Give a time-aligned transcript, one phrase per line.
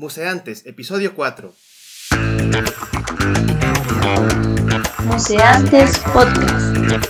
[0.00, 1.52] Museantes, episodio 4.
[5.04, 6.78] Museantes Podcast.
[6.78, 7.02] Buen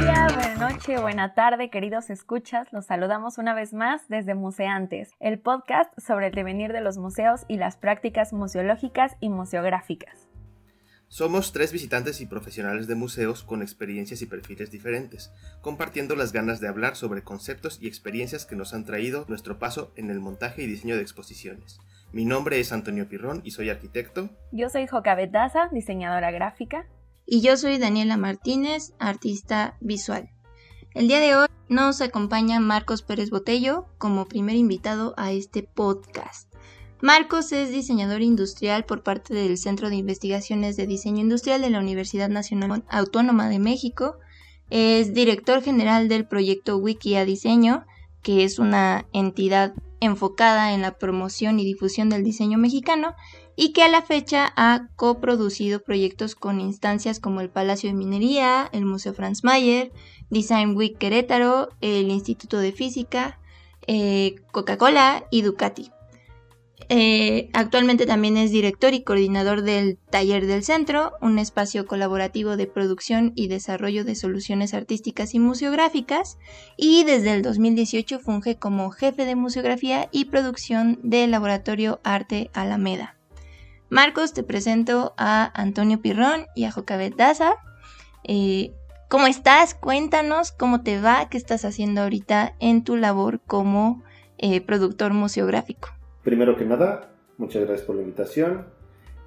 [0.00, 2.72] día, buena noche, buena tarde, queridos escuchas.
[2.72, 7.42] Los saludamos una vez más desde Museantes, el podcast sobre el devenir de los museos
[7.46, 10.26] y las prácticas museológicas y museográficas.
[11.12, 16.58] Somos tres visitantes y profesionales de museos con experiencias y perfiles diferentes, compartiendo las ganas
[16.58, 20.62] de hablar sobre conceptos y experiencias que nos han traído nuestro paso en el montaje
[20.62, 21.80] y diseño de exposiciones.
[22.12, 24.30] Mi nombre es Antonio Pirrón y soy arquitecto.
[24.52, 26.86] Yo soy Jocabet Daza, diseñadora gráfica.
[27.26, 30.30] Y yo soy Daniela Martínez, artista visual.
[30.94, 36.51] El día de hoy nos acompaña Marcos Pérez Botello como primer invitado a este podcast.
[37.02, 41.80] Marcos es diseñador industrial por parte del Centro de Investigaciones de Diseño Industrial de la
[41.80, 44.18] Universidad Nacional Autónoma de México.
[44.70, 47.84] Es director general del proyecto Wikia Diseño,
[48.22, 53.16] que es una entidad enfocada en la promoción y difusión del diseño mexicano
[53.56, 58.70] y que a la fecha ha coproducido proyectos con instancias como el Palacio de Minería,
[58.72, 59.90] el Museo Franz Mayer,
[60.30, 63.40] Design Week Querétaro, el Instituto de Física,
[63.88, 65.90] eh, Coca-Cola y Ducati.
[66.94, 72.66] Eh, actualmente también es director y coordinador del Taller del Centro, un espacio colaborativo de
[72.66, 76.36] producción y desarrollo de soluciones artísticas y museográficas,
[76.76, 83.16] y desde el 2018 funge como jefe de museografía y producción del Laboratorio Arte Alameda.
[83.88, 87.54] Marcos, te presento a Antonio Pirrón y a Jocabet Daza.
[88.22, 88.74] Eh,
[89.08, 89.72] ¿Cómo estás?
[89.72, 94.02] Cuéntanos cómo te va, qué estás haciendo ahorita en tu labor como
[94.36, 95.88] eh, productor museográfico.
[96.22, 98.66] Primero que nada, muchas gracias por la invitación.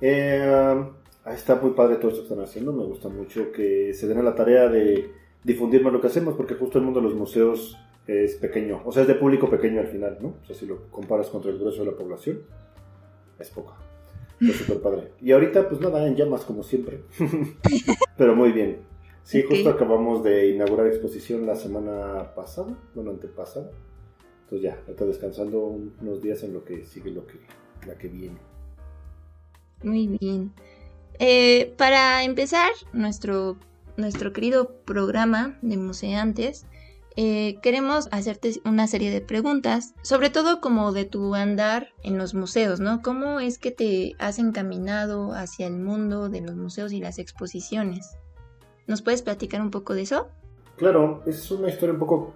[0.02, 0.86] Eh,
[1.28, 2.72] está muy padre todo esto que están haciendo.
[2.74, 5.12] Me gusta mucho que se den a la tarea de
[5.44, 8.82] difundir más lo que hacemos, porque justo el mundo de los museos es pequeño.
[8.86, 10.36] O sea, es de público pequeño al final, ¿no?
[10.42, 12.42] O sea, si lo comparas contra el grueso de la población,
[13.40, 13.76] es poco.
[14.40, 15.12] Es súper padre.
[15.22, 17.02] Y ahorita, pues nada, en llamas como siempre.
[18.18, 18.80] Pero muy bien.
[19.24, 23.72] Sí, justo acabamos de inaugurar exposición la semana pasada, bueno, antepasada.
[24.46, 27.40] Entonces ya, estoy descansando unos días en lo que sigue lo que,
[27.88, 28.38] la que viene.
[29.84, 30.54] Muy bien.
[31.18, 33.58] Eh, para empezar nuestro,
[33.98, 36.68] nuestro querido programa de museantes,
[37.18, 42.36] eh, queremos hacerte una serie de preguntas, sobre todo como de tu andar en los
[42.36, 43.02] museos, ¿no?
[43.02, 48.18] ¿Cómo es que te has encaminado hacia el mundo de los museos y las exposiciones?
[48.86, 50.28] ¿Nos puedes platicar un poco de eso?
[50.76, 52.34] Claro, es una historia un poco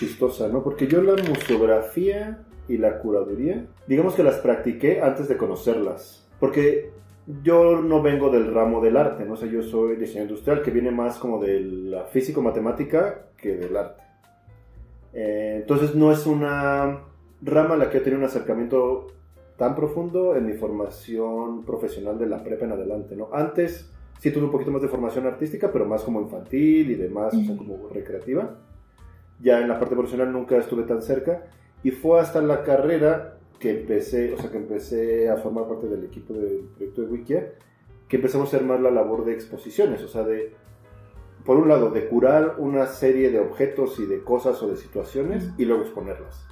[0.00, 0.64] chistosa, ¿no?
[0.64, 2.38] Porque yo la museografía
[2.68, 6.26] y la curaduría, digamos que las practiqué antes de conocerlas.
[6.40, 6.90] Porque
[7.42, 9.34] yo no vengo del ramo del arte, ¿no?
[9.34, 13.76] O sea, yo soy diseñador industrial que viene más como de la físico-matemática que del
[13.76, 14.02] arte.
[15.12, 17.00] Eh, entonces no es una
[17.42, 19.08] rama a la que he tenido un acercamiento
[19.58, 23.28] tan profundo en mi formación profesional de la prepa en adelante, ¿no?
[23.34, 27.34] Antes sí tuve un poquito más de formación artística, pero más como infantil y demás,
[27.34, 28.56] o sea, como recreativa
[29.40, 31.44] ya en la parte profesional nunca estuve tan cerca
[31.82, 36.04] y fue hasta la carrera que empecé, o sea, que empecé a formar parte del
[36.04, 37.52] equipo del proyecto de Wikia,
[38.08, 40.54] que empezamos a más la labor de exposiciones, o sea, de,
[41.44, 45.50] por un lado, de curar una serie de objetos y de cosas o de situaciones
[45.58, 46.46] y luego exponerlas.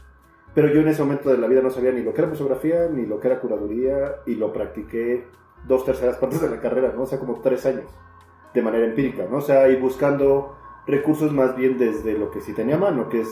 [0.55, 2.89] Pero yo en ese momento de la vida no sabía ni lo que era museografía,
[2.89, 5.25] ni lo que era curaduría, y lo practiqué
[5.67, 7.03] dos terceras partes de la carrera, ¿no?
[7.03, 7.91] O sea, como tres años,
[8.55, 9.39] de manera empírica, ¿no?
[9.39, 10.57] O sea, y buscando
[10.89, 13.29] recursos más bien desde lo que sí tenía a mano, que es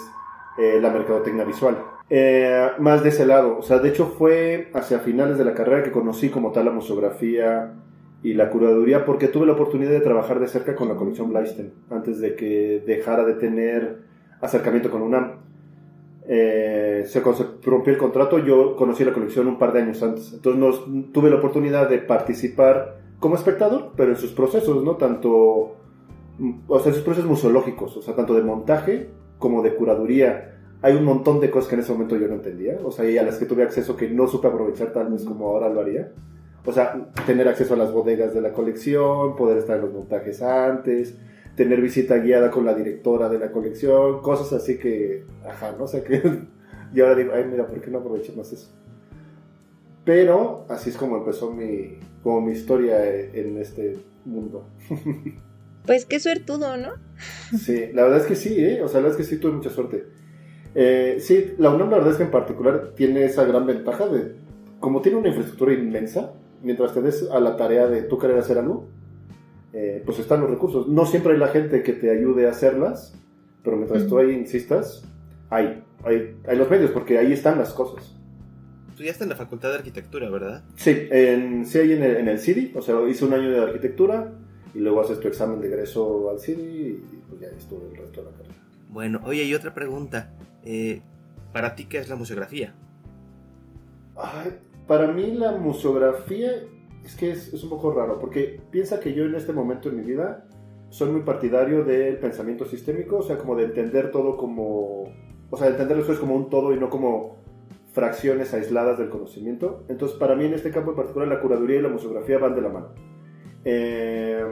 [0.58, 1.78] eh, la mercadotecnia visual.
[2.08, 5.82] Eh, más de ese lado, o sea, de hecho fue hacia finales de la carrera
[5.82, 7.72] que conocí como tal la museografía
[8.22, 11.72] y la curaduría porque tuve la oportunidad de trabajar de cerca con la colección Blaisten
[11.90, 14.02] antes de que dejara de tener
[14.40, 15.32] acercamiento con UNAM.
[16.28, 20.80] Eh, se rompió el contrato, yo conocí la colección un par de años antes, entonces
[21.12, 24.96] tuve la oportunidad de participar como espectador, pero en sus procesos, ¿no?
[24.96, 25.75] Tanto
[26.68, 30.52] o sea, esos procesos museológicos, o sea, tanto de montaje como de curaduría.
[30.82, 33.16] Hay un montón de cosas que en ese momento yo no entendía, o sea, y
[33.16, 36.12] a las que tuve acceso que no supe aprovechar tal vez como ahora lo haría.
[36.64, 40.42] O sea, tener acceso a las bodegas de la colección, poder estar en los montajes
[40.42, 41.16] antes,
[41.54, 46.02] tener visita guiada con la directora de la colección, cosas así que, ajá, no sé
[46.02, 46.22] qué.
[46.94, 48.70] Y ahora digo, ay, mira, ¿por qué no aproveché más eso?
[50.04, 54.68] Pero así es como empezó mi, como mi historia en este mundo.
[55.86, 56.90] Pues qué suertudo, ¿no?
[57.58, 58.82] Sí, la verdad es que sí, ¿eh?
[58.82, 60.04] O sea, la verdad es que sí tuve mucha suerte.
[60.74, 64.34] Eh, sí, la UNAM la verdad es que en particular tiene esa gran ventaja de,
[64.78, 68.58] como tiene una infraestructura inmensa, mientras te des a la tarea de tú querer hacer
[68.58, 68.86] algo,
[69.72, 70.88] eh, pues están los recursos.
[70.88, 73.14] No siempre hay la gente que te ayude a hacerlas,
[73.62, 75.04] pero mientras tú ahí insistas,
[75.48, 78.14] hay, hay, hay los medios, porque ahí están las cosas.
[78.90, 80.64] Estudiaste en la Facultad de Arquitectura, ¿verdad?
[80.76, 83.60] Sí, en, sí, ahí en el, en el CIDI, o sea, hice un año de
[83.60, 84.32] arquitectura
[84.76, 88.20] y luego haces tu examen de egreso al CIDI y pues ya estuve el resto
[88.20, 88.54] de la carrera.
[88.90, 90.34] Bueno, oye, y otra pregunta.
[90.64, 91.00] Eh,
[91.54, 92.74] ¿Para ti qué es la museografía?
[94.16, 96.50] Ay, para mí la museografía
[97.02, 99.96] es que es, es un poco raro, porque piensa que yo en este momento en
[99.96, 100.46] mi vida
[100.90, 105.04] soy muy partidario del pensamiento sistémico, o sea, como de entender todo como,
[105.50, 107.38] o sea, de entender eso es como un todo y no como
[107.92, 109.84] fracciones aisladas del conocimiento.
[109.88, 112.60] Entonces, para mí en este campo en particular, la curaduría y la museografía van de
[112.60, 113.15] la mano.
[113.68, 114.44] Eh,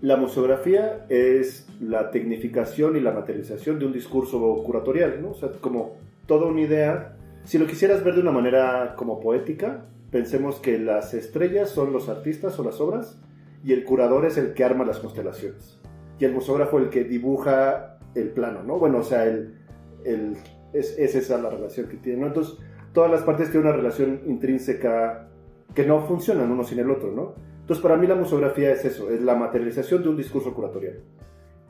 [0.00, 5.30] la museografía es la tecnificación y la materialización de un discurso curatorial, ¿no?
[5.30, 7.16] O sea, como toda una idea.
[7.44, 12.08] Si lo quisieras ver de una manera como poética, pensemos que las estrellas son los
[12.08, 13.20] artistas o las obras
[13.64, 15.80] y el curador es el que arma las constelaciones.
[16.20, 18.78] Y el museógrafo el que dibuja el plano, ¿no?
[18.78, 19.56] Bueno, o sea, el,
[20.04, 20.36] el,
[20.72, 22.28] es, es esa la relación que tiene, ¿no?
[22.28, 22.56] Entonces,
[22.92, 25.28] todas las partes tienen una relación intrínseca
[25.74, 27.34] que no funcionan uno sin el otro, ¿no?
[27.66, 31.00] Entonces, para mí la museografía es eso, es la materialización de un discurso curatorial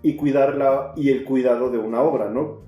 [0.03, 2.61] y cuidarla y el cuidado de una obra, ¿no?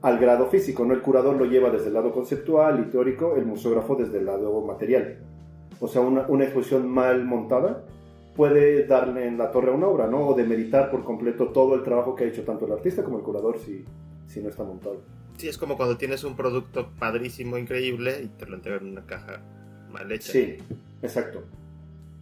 [0.00, 0.94] Al grado físico, ¿no?
[0.94, 4.62] El curador lo lleva desde el lado conceptual y teórico, el museógrafo desde el lado
[4.62, 5.18] material.
[5.78, 7.84] O sea, una, una exposición mal montada
[8.34, 10.28] puede darle en la torre a una obra, ¿no?
[10.28, 13.24] O demeritar por completo todo el trabajo que ha hecho tanto el artista como el
[13.24, 13.84] curador si,
[14.26, 15.02] si no está montado.
[15.36, 19.04] Sí, es como cuando tienes un producto padrísimo, increíble, y te lo entregan en una
[19.04, 19.42] caja
[19.90, 20.32] mal hecha.
[20.32, 20.56] Sí,
[21.02, 21.44] exacto.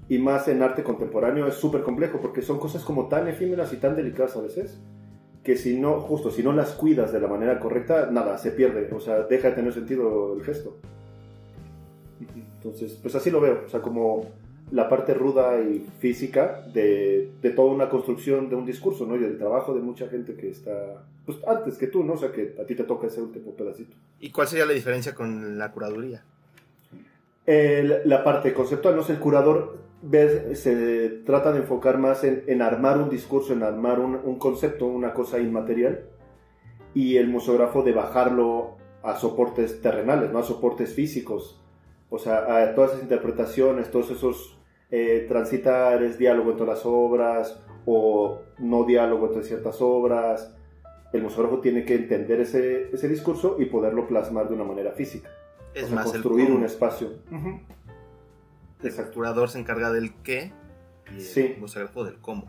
[0.08, 3.76] Y más en arte contemporáneo es súper complejo porque son cosas como tan efímeras y
[3.76, 4.80] tan delicadas a veces
[5.48, 8.86] que si no, justo, si no las cuidas de la manera correcta, nada, se pierde,
[8.92, 10.76] o sea, deja de tener sentido el gesto.
[12.56, 14.26] Entonces, pues así lo veo, o sea, como
[14.72, 19.16] la parte ruda y física de, de, toda una construcción de un discurso, ¿no?
[19.16, 22.14] Y del trabajo de mucha gente que está, pues antes que tú, ¿no?
[22.14, 23.96] O sea, que a ti te toca ese último pedacito.
[24.20, 26.22] ¿Y cuál sería la diferencia con la curaduría?
[27.46, 29.00] El, la parte conceptual, ¿no?
[29.00, 33.52] O sea, el curador ves, se trata de enfocar más en, en armar un discurso,
[33.52, 36.06] en armar un, un, concepto, una cosa inmaterial,
[36.94, 40.38] y el museógrafo de bajarlo a soportes terrenales, ¿no?
[40.38, 41.62] A soportes físicos.
[42.10, 44.58] O sea, a todas esas interpretaciones, todos esos
[44.90, 50.54] eh, transitar es diálogo entre las obras o no diálogo entre ciertas obras.
[51.12, 55.30] El museógrafo tiene que entender ese, ese discurso y poderlo plasmar de una manera física.
[55.74, 57.08] Es o sea, más construir el un espacio.
[57.30, 57.60] Uh -huh.
[58.80, 59.14] El Exacto.
[59.14, 60.52] curador se encarga del qué
[61.16, 61.52] y sí.
[61.54, 62.44] el museógrafo del cómo.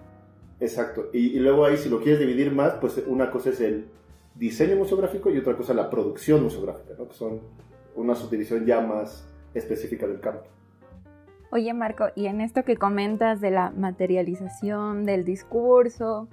[0.60, 1.10] Exacto.
[1.14, 3.88] Y, y, luego ahí, si lo quieres dividir más, pues una cosa es el
[4.36, 7.08] diseño museográfico y otra cosa la producción museográfica, ¿no?
[7.08, 7.42] que son
[7.96, 10.46] una subdivisión ya más específica del campo.
[11.52, 16.28] Oye Marco, y en esto que comentas de la materialización del discurso,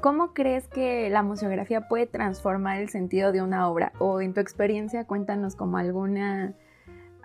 [0.00, 3.92] ¿cómo crees que la museografía puede transformar el sentido de una obra?
[3.98, 6.54] O en tu experiencia, cuéntanos como alguna,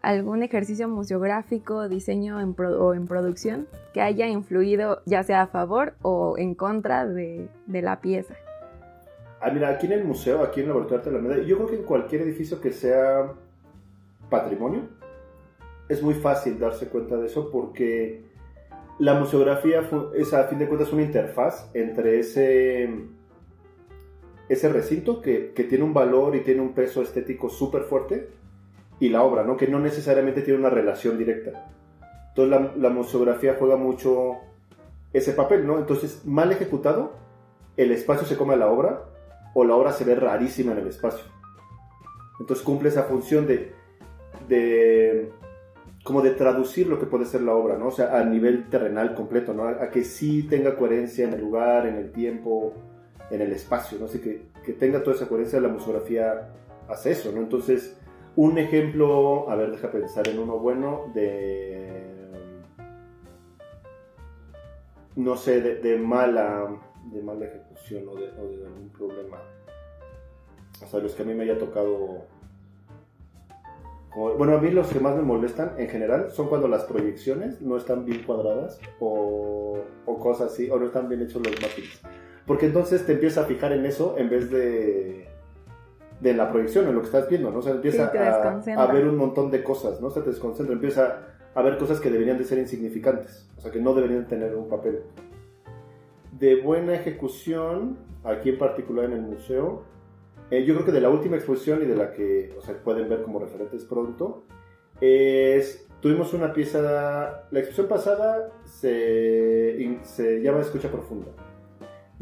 [0.02, 5.94] algún ejercicio museográfico, diseño en o en producción que haya influido ya sea a favor
[6.02, 8.36] o en contra de, de la pieza.
[9.40, 11.70] Ah, mira, aquí en el museo, aquí en el Laboratorio de la Alameda, yo creo
[11.70, 13.34] que en cualquier edificio que sea
[14.30, 14.88] patrimonio,
[15.90, 18.24] es muy fácil darse cuenta de eso porque
[19.00, 19.82] la museografía
[20.16, 22.90] es a fin de cuentas una interfaz entre ese,
[24.48, 28.30] recinto que, que tiene un valor y tiene un peso estético súper fuerte
[29.02, 29.58] y la obra, ¿no?
[29.58, 31.68] que no necesariamente tiene una relación directa.
[32.30, 34.38] Entonces la, museografía juega mucho
[35.12, 35.80] ese papel, ¿no?
[35.80, 37.14] Entonces, mal ejecutado,
[37.76, 39.06] el espacio se come a la obra
[39.56, 41.26] o la obra se ve rarísima en el espacio.
[42.40, 43.74] Entonces cumple esa función de,
[44.48, 45.32] de
[46.04, 47.88] como de traducir lo que puede ser la obra, ¿no?
[47.88, 49.64] O sea, a nivel terrenal completo, ¿no?
[49.64, 52.76] A, a que sí tenga coherencia en el lugar, en el tiempo,
[53.32, 54.06] en el espacio, ¿no?
[54.06, 56.54] Así que, que tenga toda esa coherencia, la museografía
[56.88, 57.40] hace eso, ¿no?
[57.40, 57.98] Entonces,
[58.42, 62.18] un ejemplo, a ver, deja pensar en uno bueno, de...
[65.16, 66.76] No sé, de, mala,
[67.12, 69.38] de mala ejecución o de, o algún problema.
[70.82, 72.26] Hasta los que a mí me haya tocado
[74.14, 77.78] bueno, a mí los que más me molestan en general son cuando las proyecciones no
[77.78, 82.02] están bien cuadradas o, o cosas así, o no están bien hechos los mappings.
[82.46, 85.31] Porque entonces te empiezas a fijar en eso en vez de,
[86.22, 87.60] de la proyección, en lo que estás viendo, ¿no?
[87.60, 88.18] O sea, empieza sí,
[88.72, 90.12] a, a, ver un montón de cosas, ¿no?
[90.12, 93.80] Se te desconcentra, empieza a ver cosas que deberían de ser insignificantes, o sea, que
[93.80, 95.02] no deberían tener un papel.
[96.38, 99.84] De buena ejecución, aquí en particular en el museo,
[100.52, 103.10] eh, yo creo que de la última exposición y de la que o sea, pueden
[103.10, 104.44] ver como referentes producto,
[105.00, 111.32] es, tuvimos una pieza, la exposición pasada se, se llama Escucha Profunda.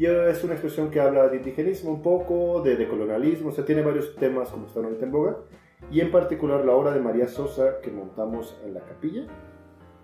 [0.00, 3.82] Y es una exposición que habla de indigenismo un poco, de decolonialismo, o sea, tiene
[3.82, 5.36] varios temas como están ahorita en boga.
[5.90, 9.26] y en particular la obra de María Sosa que montamos en la capilla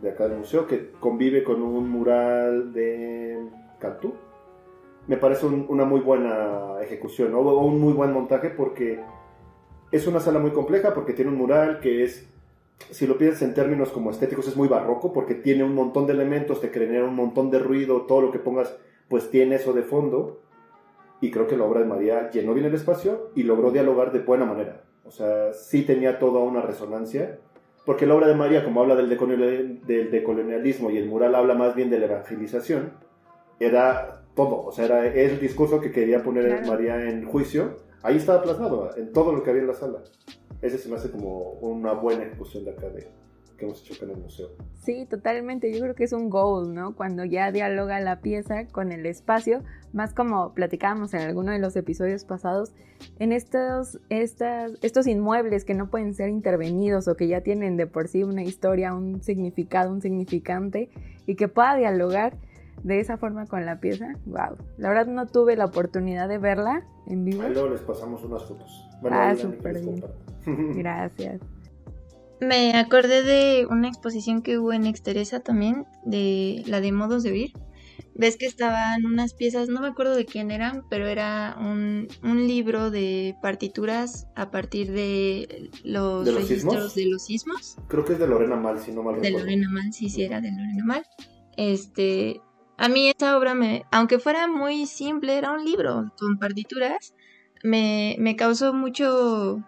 [0.02, 3.38] de acá del museo, que convive con un mural de
[3.78, 4.12] Cantú.
[5.06, 7.40] Me parece un- una muy buena ejecución, ¿no?
[7.40, 9.00] o un muy buen montaje porque
[9.92, 12.28] es una sala muy compleja, porque tiene un mural que es,
[12.90, 16.12] si lo piensas en términos como estéticos, es muy barroco, porque tiene un montón de
[16.12, 18.76] elementos, te genera un montón de ruido, todo lo que pongas,
[19.08, 20.40] pues tiene eso de fondo.
[21.20, 24.18] Y creo que la obra de María llenó bien el espacio y logró dialogar de
[24.20, 24.82] buena manera.
[25.04, 27.38] O sea, sí tenía toda una resonancia
[27.86, 31.54] porque la obra de María, como habla del, decolonial- del decolonialismo y el mural habla
[31.54, 32.92] más bien de la evangelización,
[33.60, 36.66] era todo, o sea, era el discurso que quería poner Claro.
[36.66, 40.00] María en juicio, ahí estaba plasmado, en todo lo que había en la sala.
[40.60, 43.06] Ese se me hace como una buena ejecución de acá de,
[43.56, 44.48] que hemos hecho acá en el museo.
[44.82, 45.72] Sí, totalmente.
[45.72, 46.94] Yo creo que es un goal, ¿no?
[46.94, 51.74] Cuando ya dialoga la pieza con el espacio, más como platicábamos en alguno de los
[51.76, 52.72] episodios pasados,
[53.18, 57.86] en estos, estas, estos inmuebles que no pueden ser intervenidos o que ya tienen de
[57.86, 60.90] por sí una historia, un significado, un significante,
[61.26, 62.36] y que pueda dialogar
[62.82, 64.14] de esa forma con la pieza.
[64.26, 64.56] Wow.
[64.78, 67.42] La verdad no tuve la oportunidad de verla en vivo.
[67.42, 68.88] Ahí luego les pasamos unas fotos.
[69.04, 70.04] Ah, Dani, que súper bien.
[70.76, 71.40] Gracias.
[72.40, 77.30] Me acordé de una exposición que hubo en Exteresa también, de la de modos de
[77.30, 77.52] vivir.
[78.14, 82.46] Ves que estaban unas piezas, no me acuerdo de quién eran, pero era un, un
[82.46, 86.94] libro de partituras a partir de los, ¿De los registros sismos?
[86.94, 87.76] de los sismos.
[87.88, 89.38] Creo que es de Lorena Mal, si no mal De recuerdo.
[89.46, 91.06] Lorena Mal, sí, sí, era de Lorena Mal.
[91.58, 92.40] Este,
[92.78, 97.14] a mí esa obra, me, aunque fuera muy simple, era un libro con partituras,
[97.62, 99.62] me, me causó mucho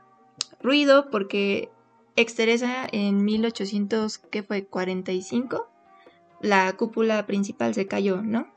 [0.63, 1.71] ruido porque
[2.21, 4.67] Exteresa en 1800, ¿qué fue?
[4.67, 5.69] 45,
[6.41, 8.53] la cúpula principal se cayó, ¿no?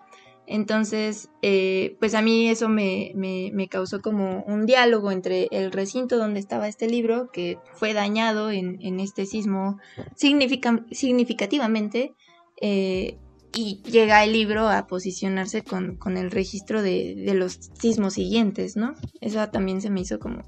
[0.47, 6.17] Entonces, eh, pues a mí eso me, me, causó como un diálogo entre el recinto
[6.17, 9.77] donde estaba este libro, que fue dañado en, en este sismo
[10.15, 12.15] significa- significativamente,
[12.59, 13.19] eh,
[13.53, 18.75] y llega el libro a posicionarse con, con el registro de, de los sismos siguientes,
[18.75, 18.95] ¿no?
[19.19, 20.41] Eso también se me hizo como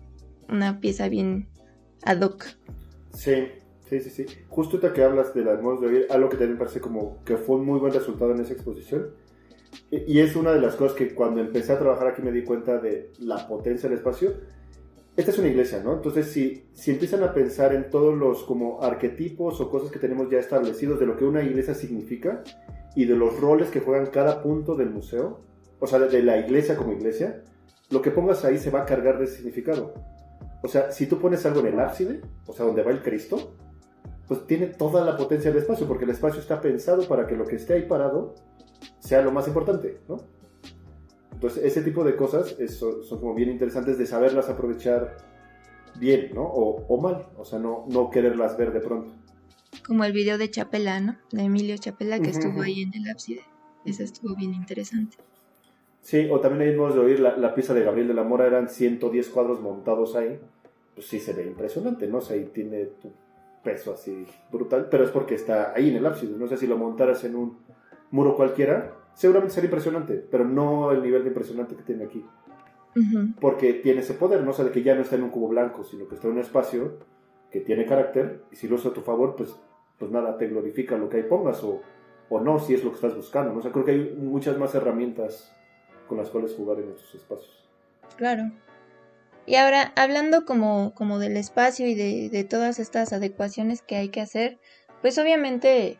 [0.50, 1.48] una pieza bien
[2.02, 2.46] ad hoc.
[3.14, 3.48] Sí,
[3.90, 4.26] sí, sí, sí.
[4.50, 7.38] Justo ahorita que hablas de las modos de oír, algo que también parece como que
[7.38, 9.12] fue un muy buen resultado en esa exposición.
[9.92, 12.78] Y es una de las cosas que cuando empecé a trabajar aquí me di cuenta
[12.80, 14.34] de la potencia del espacio.
[15.16, 15.94] Esta es una iglesia, ¿no?
[15.94, 20.30] Entonces, si, si empiezan a pensar en todos los como arquetipos o cosas que tenemos
[20.30, 22.44] ya establecidos de lo que una iglesia significa
[22.96, 25.42] y de los roles que juegan cada punto del museo,
[25.80, 27.44] o sea, de la iglesia como iglesia,
[27.92, 29.94] lo que pongas ahí se va a cargar de significado.
[30.64, 33.56] O sea, si tú pones algo en el ábside, o sea, donde va el Cristo,
[34.28, 37.46] pues tiene toda la potencia del espacio, porque el espacio está pensado para que lo
[37.46, 38.34] que esté ahí parado
[39.00, 40.18] sea lo más importante, ¿no?
[41.34, 45.18] Entonces, ese tipo de cosas es- son, son como bien interesantes de saberlas aprovechar
[46.00, 46.44] bien, ¿no?
[46.44, 49.14] O, o mal, o sea, no, no quererlas ver de pronto.
[49.86, 51.18] Como el video de Chapela, ¿no?
[51.32, 53.42] De Emilio Chapela que estuvo ahí en el ábside.
[53.86, 55.18] Ese estuvo bien interesante.
[56.00, 58.46] Sí, o también ahí hemos de oír la, la pieza de Gabriel de la Mora,
[58.48, 60.40] eran 110 cuadros montados ahí.
[60.96, 62.20] Pues sí se ve impresionante, ¿no?
[62.20, 63.12] O sea, ahí tiene tu
[63.64, 66.38] peso así brutal, pero es porque está ahí en el ábside.
[66.38, 67.58] No sé si lo montaras en un
[68.12, 72.26] muro cualquiera, seguramente sería impresionante, pero no el nivel de impresionante que tiene aquí.
[73.40, 74.52] Porque tiene ese poder, ¿no?
[74.52, 76.34] O sea, de que ya no está en un cubo blanco, sino que está en
[76.34, 77.00] un espacio
[77.50, 79.56] que tiene carácter, y si lo usa a tu favor, pues,
[79.98, 81.82] pues nada, te glorifica lo que ahí pongas, o,
[82.30, 83.60] o no, si es lo que estás buscando, ¿no?
[83.60, 85.56] O sea, creo que hay muchas más herramientas
[86.08, 87.68] con las cuales jugar en estos espacios.
[88.16, 88.52] Claro.
[89.46, 94.10] Y ahora, hablando como, como del espacio y de, de todas estas adecuaciones que hay
[94.10, 94.58] que hacer,
[95.02, 96.00] pues obviamente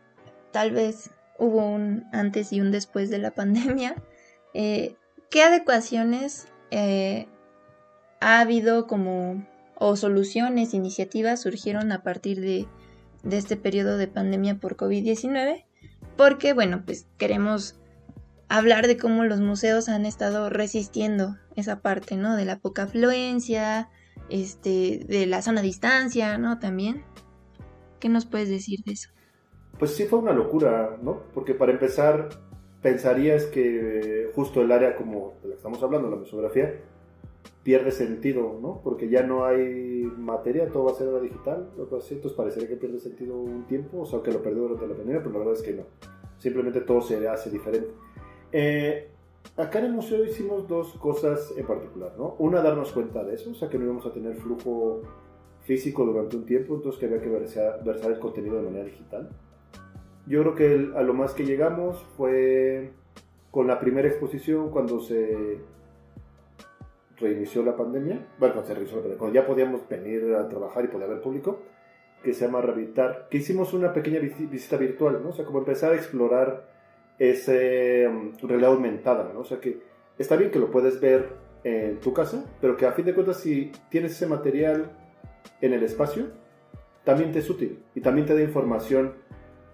[0.52, 3.96] tal vez hubo un antes y un después de la pandemia.
[4.54, 4.96] Eh,
[5.30, 7.28] ¿Qué adecuaciones eh,
[8.22, 9.46] ha habido como,
[9.76, 12.68] o soluciones, iniciativas surgieron a partir de,
[13.24, 15.66] de este periodo de pandemia por COVID-19?
[16.16, 17.76] Porque, bueno, pues queremos
[18.48, 22.36] hablar de cómo los museos han estado resistiendo esa parte, ¿no?
[22.36, 23.90] De la poca afluencia,
[24.30, 26.60] este, de la zona distancia, ¿no?
[26.60, 27.04] También.
[28.00, 29.10] ¿Qué nos puedes decir de eso?
[29.80, 31.24] Pues sí fue una locura, ¿no?
[31.34, 32.30] Porque para empezar,
[32.82, 36.82] pensarías que justo el área como de la que estamos hablando, la museografía,
[37.64, 38.82] pierde sentido, ¿no?
[38.84, 42.68] Porque ya no hay materia, todo va a ser ahora digital, algo así, entonces parecería
[42.68, 45.40] que pierde sentido un tiempo, o sea, que lo perdió durante la pandemia, pero la
[45.40, 45.84] verdad es que no.
[46.38, 47.90] Simplemente todo se hace diferente.
[48.52, 49.13] Eh,
[49.58, 52.36] acá en el museo hicimos dos cosas en particular, ¿no?
[52.40, 55.02] Una, darnos cuenta de eso, o sea, que no íbamos a tener flujo
[55.62, 59.30] físico durante un tiempo, entonces que había que versar, versar el contenido de manera digital.
[60.26, 62.92] Yo creo que el- a lo más que llegamos fue
[63.52, 65.60] con la primera exposición cuando se
[67.18, 70.86] reinició la pandemia, bueno, cuando se reinició la pandemia, cuando ya podíamos venir a trabajar
[70.86, 71.60] y podía haber público,
[72.24, 75.30] que se llama Rehabitar, que hicimos una pequeña visi- visita virtual, ¿no?
[75.30, 76.73] O sea, como empezar a explorar
[77.20, 79.42] ese um, realidad aumentada, ¿no?
[79.42, 79.80] O sea, que
[80.18, 81.30] está bien que lo puedes ver
[81.64, 84.92] en tu casa, pero que a fin de cuentas si tienes ese material
[85.62, 86.28] en el espacio,
[87.04, 89.14] también te es útil y también te da información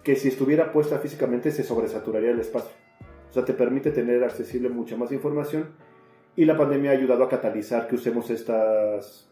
[0.02, 2.72] que si estuviera puesta físicamente se sobresaturaría el espacio.
[3.28, 5.70] O sea, te permite tener accesible mucha más información
[6.36, 9.28] y la pandemia ha ayudado a catalizar que usemos estas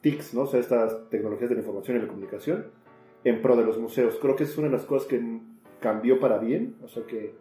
[0.00, 0.42] TICs, ¿no?
[0.42, 2.66] O sea, estas tecnologías de la información y la comunicación
[3.24, 4.18] en pro de los museos.
[4.20, 5.40] Creo que es una de las cosas que
[5.80, 7.34] cambió para bien, o sea que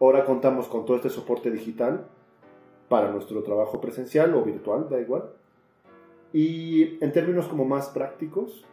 [0.00, 2.06] ahora contamos con todo este soporte digital
[2.88, 5.30] para nuestro trabajo presencial o virtual, da igual.
[6.32, 8.64] Y en términos como más prácticos,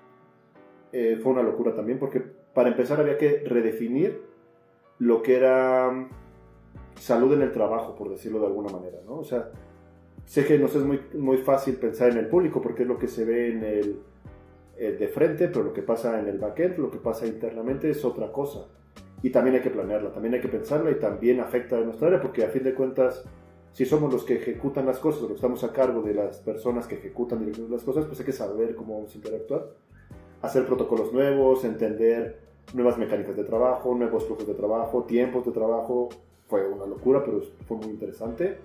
[0.92, 2.20] eh, fue una locura también, porque
[2.54, 4.22] para empezar había que redefinir
[5.00, 6.10] lo que era mm,
[7.00, 9.16] salud en el trabajo, por decirlo de alguna manera, ¿no?
[9.16, 9.50] O sea,
[10.26, 13.08] sé que nos es muy, muy fácil pensar en el público, porque es lo que
[13.08, 14.00] se ve en el,
[14.78, 18.06] el de frente, pero lo que pasa en el backend, lo que pasa internamente es
[18.06, 18.68] otra cosa.
[19.24, 22.22] Y también hay que planearla, también hay que pensarla y también afecta a nuestra área,
[22.22, 23.24] porque a fin de cuentas,
[23.72, 26.96] si somos los que ejecutan las cosas, los estamos a cargo de las personas que
[26.96, 29.70] ejecutan las cosas, pues hay que saber cómo vamos a interactuar,
[30.42, 36.10] hacer protocolos nuevos, entender nuevas mecánicas de trabajo, nuevos flujos de trabajo, tiempos de trabajo.
[36.48, 38.58] Fue una locura, pero fue muy interesante.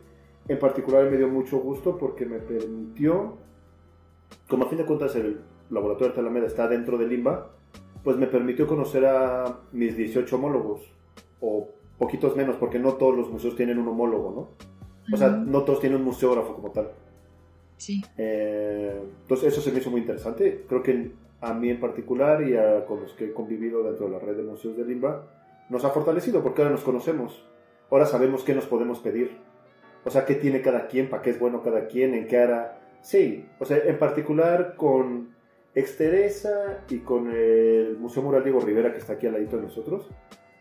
[0.48, 3.36] En particular me dio mucho gusto porque me permitió,
[4.48, 7.57] como a fin de cuentas el laboratorio de Alameda está dentro del LIMBA,
[8.04, 10.92] pues me permitió conocer a mis 18 homólogos,
[11.40, 14.68] o poquitos menos, porque no todos los museos tienen un homólogo, ¿no?
[15.12, 16.90] O sea, no todos tienen un museógrafo como tal.
[17.76, 18.02] Sí.
[18.18, 20.64] Eh, entonces eso se me hizo muy interesante.
[20.68, 24.12] Creo que a mí en particular y a, con los que he convivido dentro de
[24.12, 25.26] la red de museos de Limba,
[25.70, 27.44] nos ha fortalecido porque ahora nos conocemos.
[27.90, 29.38] Ahora sabemos qué nos podemos pedir.
[30.04, 32.80] O sea, qué tiene cada quien, para qué es bueno cada quien, en qué hará.
[33.00, 35.30] Sí, o sea, en particular con
[35.74, 40.08] Exteresa y con el Museo Mural Diego Rivera, que está aquí al ladito de nosotros,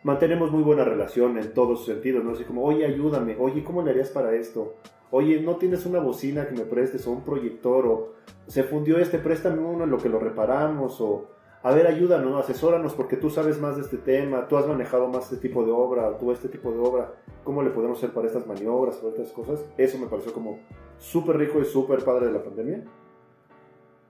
[0.03, 2.31] mantenemos muy buena relación en todos sentidos, ¿no?
[2.31, 4.75] Así como, oye, ayúdame, oye, ¿cómo le harías para esto?
[5.09, 7.85] Oye, ¿no tienes una bocina que me prestes o un proyector?
[7.87, 8.13] O
[8.47, 10.99] se fundió este, préstame uno en lo que lo reparamos.
[10.99, 11.27] O,
[11.63, 15.31] a ver, ayúdanos, asesóranos porque tú sabes más de este tema, tú has manejado más
[15.31, 18.27] este tipo de obra, o tú este tipo de obra, ¿cómo le podemos hacer para
[18.27, 19.65] estas maniobras, para estas cosas?
[19.77, 20.59] Eso me pareció como
[20.97, 22.83] súper rico y súper padre de la pandemia.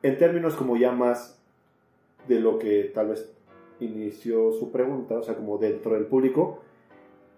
[0.03, 1.39] En términos como ya más
[2.27, 3.31] de lo que tal vez
[3.79, 6.61] inició su pregunta, o sea, como dentro del público,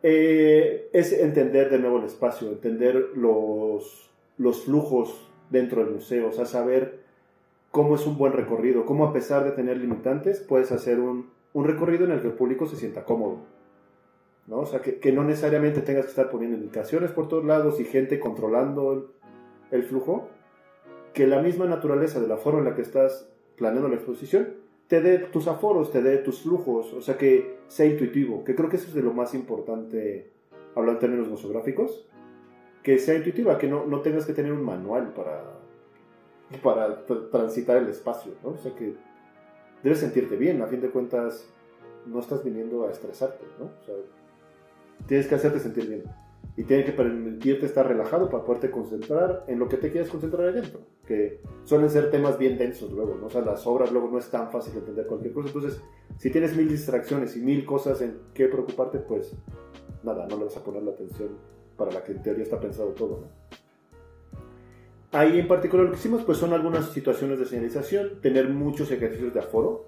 [0.03, 6.31] eh, es entender de nuevo el espacio, entender los, los flujos dentro del museo, o
[6.31, 6.99] sea, saber
[7.71, 11.65] cómo es un buen recorrido, cómo a pesar de tener limitantes puedes hacer un, un
[11.65, 13.39] recorrido en el que el público se sienta cómodo.
[14.47, 14.59] ¿no?
[14.59, 17.85] O sea, que, que no necesariamente tengas que estar poniendo indicaciones por todos lados y
[17.85, 19.03] gente controlando el,
[19.71, 20.29] el flujo,
[21.19, 24.53] que la misma naturaleza de la forma en la que estás planeando la exposición
[24.87, 28.69] te dé tus aforos, te dé tus flujos, o sea, que sea intuitivo, que creo
[28.69, 30.31] que eso es de lo más importante,
[30.75, 32.07] hablando en términos museográficos,
[32.83, 35.43] que sea intuitiva, que no, no tengas que tener un manual para,
[36.63, 38.51] para tr- transitar el espacio, ¿no?
[38.51, 38.93] O sea, que
[39.83, 41.49] debes sentirte bien, a fin de cuentas
[42.05, 43.65] no estás viniendo a estresarte, ¿no?
[43.65, 43.95] O sea,
[45.05, 46.03] tienes que hacerte sentir bien.
[46.55, 50.47] Y tiene que permitirte estar relajado para poderte concentrar en lo que te quieres concentrar
[50.47, 50.81] ahí dentro.
[51.07, 53.27] Que suelen ser temas bien densos luego, ¿no?
[53.27, 55.47] O sea, las obras luego no es tan fácil entender cualquier cosa.
[55.47, 55.81] Entonces,
[56.17, 59.33] si tienes mil distracciones y mil cosas en qué preocuparte, pues
[60.03, 61.29] nada, no le vas a poner la atención
[61.77, 63.59] para la que en teoría está pensado todo, ¿no?
[65.11, 69.33] Ahí en particular lo que hicimos pues son algunas situaciones de señalización, tener muchos ejercicios
[69.33, 69.87] de aforo.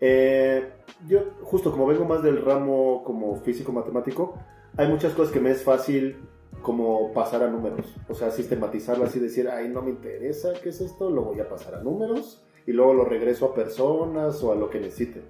[0.00, 0.66] Eh,
[1.06, 4.38] yo justo como vengo más del ramo como físico-matemático,
[4.76, 6.16] hay muchas cosas que me es fácil
[6.62, 10.80] como pasar a números, o sea, sistematizarlas y decir, ay, no me interesa, ¿qué es
[10.80, 11.10] esto?
[11.10, 14.68] Lo voy a pasar a números y luego lo regreso a personas o a lo
[14.68, 15.22] que necesite,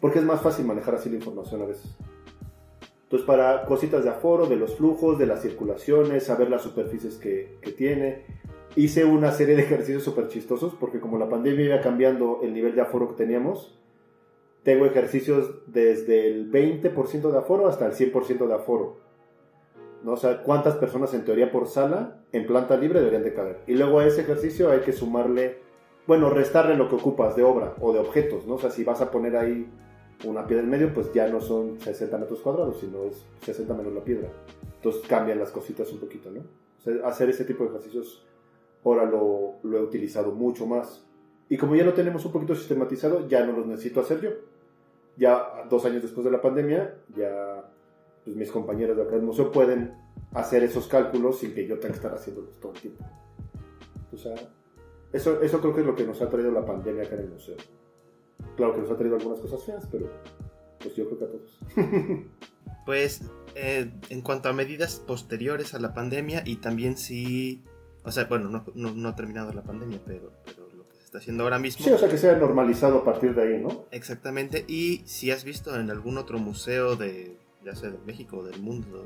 [0.00, 1.96] porque es más fácil manejar así la información a veces.
[3.04, 7.58] Entonces, para cositas de aforo, de los flujos, de las circulaciones, saber las superficies que,
[7.60, 8.24] que tiene,
[8.74, 12.74] hice una serie de ejercicios súper chistosos, porque como la pandemia iba cambiando el nivel
[12.74, 13.78] de aforo que teníamos,
[14.62, 19.00] tengo ejercicios desde el 20% de aforo hasta el 100% de aforo.
[20.04, 20.12] ¿no?
[20.12, 23.60] O sea, cuántas personas en teoría por sala en planta libre deberían de caber.
[23.66, 25.58] Y luego a ese ejercicio hay que sumarle,
[26.06, 28.54] bueno, restarle lo que ocupas de obra o de objetos, ¿no?
[28.54, 29.68] O sea, si vas a poner ahí
[30.24, 33.92] una piedra en medio, pues ya no son 60 metros cuadrados, sino es 60 menos
[33.92, 34.28] la piedra.
[34.76, 36.42] Entonces cambian las cositas un poquito, ¿no?
[37.04, 38.26] Hacer ese tipo de ejercicios
[38.84, 41.04] ahora lo, lo he utilizado mucho más.
[41.48, 44.30] Y como ya lo tenemos un poquito sistematizado, ya no los necesito hacer yo.
[45.16, 47.70] Ya dos años después de la pandemia, ya
[48.24, 49.94] pues, mis compañeros de acá del museo pueden
[50.32, 53.04] hacer esos cálculos sin que yo tenga que estar haciéndolos todo el tiempo.
[54.12, 54.34] O sea,
[55.12, 57.30] eso, eso creo que es lo que nos ha traído la pandemia acá en el
[57.30, 57.56] museo.
[58.56, 60.10] Claro que nos ha traído algunas cosas feas, pero
[60.80, 61.60] pues yo creo que a todos.
[62.86, 63.22] pues
[63.54, 67.62] eh, en cuanto a medidas posteriores a la pandemia y también si,
[68.04, 70.61] o sea, bueno, no, no, ha terminado la pandemia, pero, pero
[71.12, 71.84] está haciendo ahora mismo.
[71.84, 73.84] Sí, o sea, que se ha normalizado a partir de ahí, ¿no?
[73.90, 78.42] Exactamente, y si has visto en algún otro museo de, ya sea de México o
[78.42, 79.04] del mundo,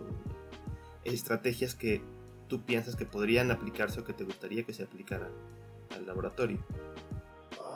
[1.02, 2.00] estrategias que
[2.46, 5.32] tú piensas que podrían aplicarse o que te gustaría que se aplicaran
[5.96, 6.58] al laboratorio.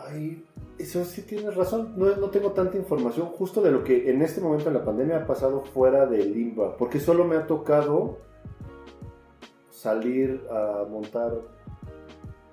[0.06, 0.44] Ay,
[0.78, 1.94] eso sí tienes razón.
[1.96, 5.16] No, no, tengo tanta información justo de lo que en este momento en la pandemia
[5.16, 6.76] ha pasado fuera de Limba.
[6.76, 8.18] Porque solo me ha tocado
[9.70, 11.32] salir a montar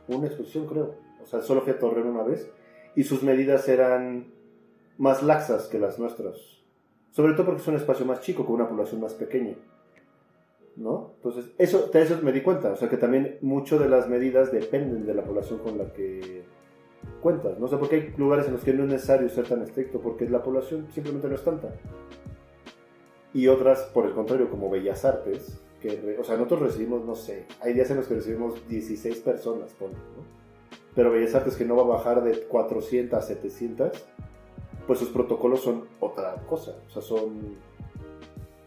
[0.08, 1.07] una exposición, creo.
[1.28, 2.50] O sea, solo fui a Torreón una vez.
[2.96, 4.32] Y sus medidas eran
[4.98, 6.38] más laxas que las nuestras.
[7.12, 9.56] Sobre todo porque es un espacio más chico, con una población más pequeña.
[10.78, 11.16] ¿No?
[11.18, 12.72] Entonces, eso, de eso me di cuenta.
[12.72, 16.46] O sea, que también mucho de las medidas dependen de la población con la que
[17.22, 17.60] cuentas.
[17.60, 20.00] No sé por qué hay lugares en los que no es necesario ser tan estricto,
[20.00, 21.74] porque la población simplemente no es tanta.
[23.34, 27.46] Y otras, por el contrario, como Bellas Artes, que, o sea, nosotros recibimos, no sé,
[27.60, 30.47] hay días en los que recibimos 16 personas, ¿no?
[30.98, 33.92] Pero Bellas Artes que no va a bajar de 400 a 700,
[34.88, 36.76] pues sus protocolos son otra cosa.
[36.88, 37.56] O sea, son...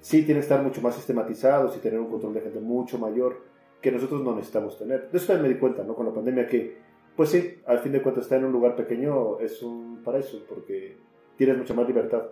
[0.00, 3.42] Sí, tienen que estar mucho más sistematizados y tener un control de gente mucho mayor
[3.82, 5.10] que nosotros no necesitamos tener.
[5.10, 5.96] De eso también me di cuenta, ¿no?
[5.96, 6.78] Con la pandemia que
[7.16, 10.98] pues sí, al fin de cuentas estar en un lugar pequeño es un paraíso porque
[11.36, 12.28] tienes mucha más libertad,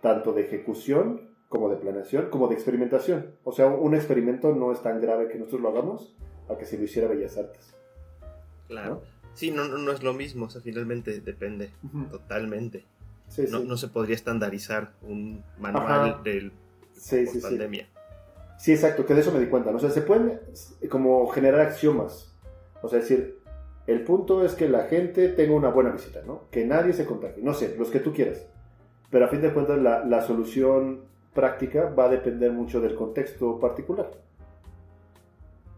[0.00, 3.34] tanto de ejecución como de planeación, como de experimentación.
[3.42, 6.16] O sea, un experimento no es tan grave que nosotros lo hagamos
[6.48, 7.74] a que si lo hiciera Bellas Artes.
[8.68, 9.02] Claro.
[9.34, 11.70] Sí, no, no, es lo mismo, o sea, finalmente depende
[12.10, 12.84] totalmente.
[13.50, 16.52] no, no, se podría estandarizar un manual del
[16.96, 17.88] sí, pandemia.
[18.58, 18.72] Sí.
[18.72, 19.70] exacto, que de eso me di cuenta.
[19.70, 19.78] ¿no?
[19.78, 20.40] O sea, se pueden
[20.88, 22.32] como generar axiomas.
[22.82, 23.38] O sea, decir,
[23.86, 26.42] el punto es que la gente tenga una buena visita, ¿no?
[26.50, 27.42] Que nadie se contagie.
[27.42, 28.46] No sé, los que tú quieras.
[29.10, 31.02] Pero a fin de cuentas la, solución
[31.34, 34.10] práctica va a depender mucho del contexto particular.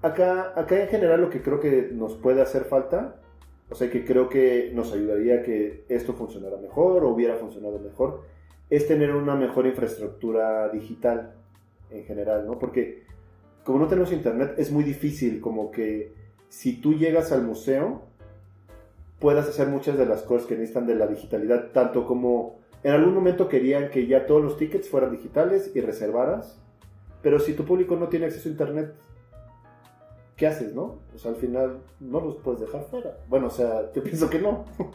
[0.03, 3.17] Acá, acá en general lo que creo que nos puede hacer falta,
[3.69, 8.23] o sea que creo que nos ayudaría que esto funcionara mejor o hubiera funcionado mejor,
[8.71, 11.35] es tener una mejor infraestructura digital
[11.91, 12.59] en general, ¿no?
[12.59, 13.05] Porque
[13.65, 16.15] como no tenemos internet es muy difícil como que
[16.49, 18.03] si tú llegas al museo,
[19.19, 23.15] puedas hacer muchas de las cosas que necesitan de la digitalidad, tanto como en algún
[23.15, 26.61] momento querían que ya todos los tickets fueran digitales y reservaras,
[27.23, 28.95] pero si tu público no tiene acceso a internet,
[30.37, 31.01] ¿qué haces, no?
[31.15, 33.17] O sea, al final no los puedes dejar fuera.
[33.29, 34.65] Bueno, o sea, yo pienso que no.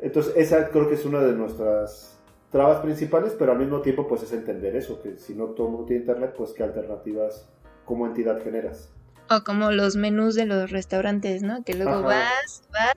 [0.00, 2.18] Entonces, esa creo que es una de nuestras
[2.50, 5.72] trabas principales, pero al mismo tiempo, pues es entender eso, que si no todo el
[5.72, 7.48] mundo tiene internet, pues qué alternativas
[7.84, 8.90] como entidad generas.
[9.30, 11.64] O como los menús de los restaurantes, ¿no?
[11.64, 12.94] Que luego vas, vas,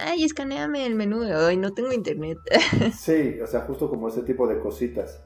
[0.00, 2.38] ay, escaneame el menú, ay, no tengo internet.
[2.98, 5.22] sí, o sea, justo como ese tipo de cositas.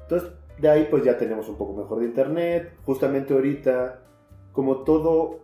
[0.00, 2.72] Entonces, de ahí pues ya tenemos un poco mejor de internet.
[2.84, 4.00] Justamente ahorita,
[4.52, 5.40] como todo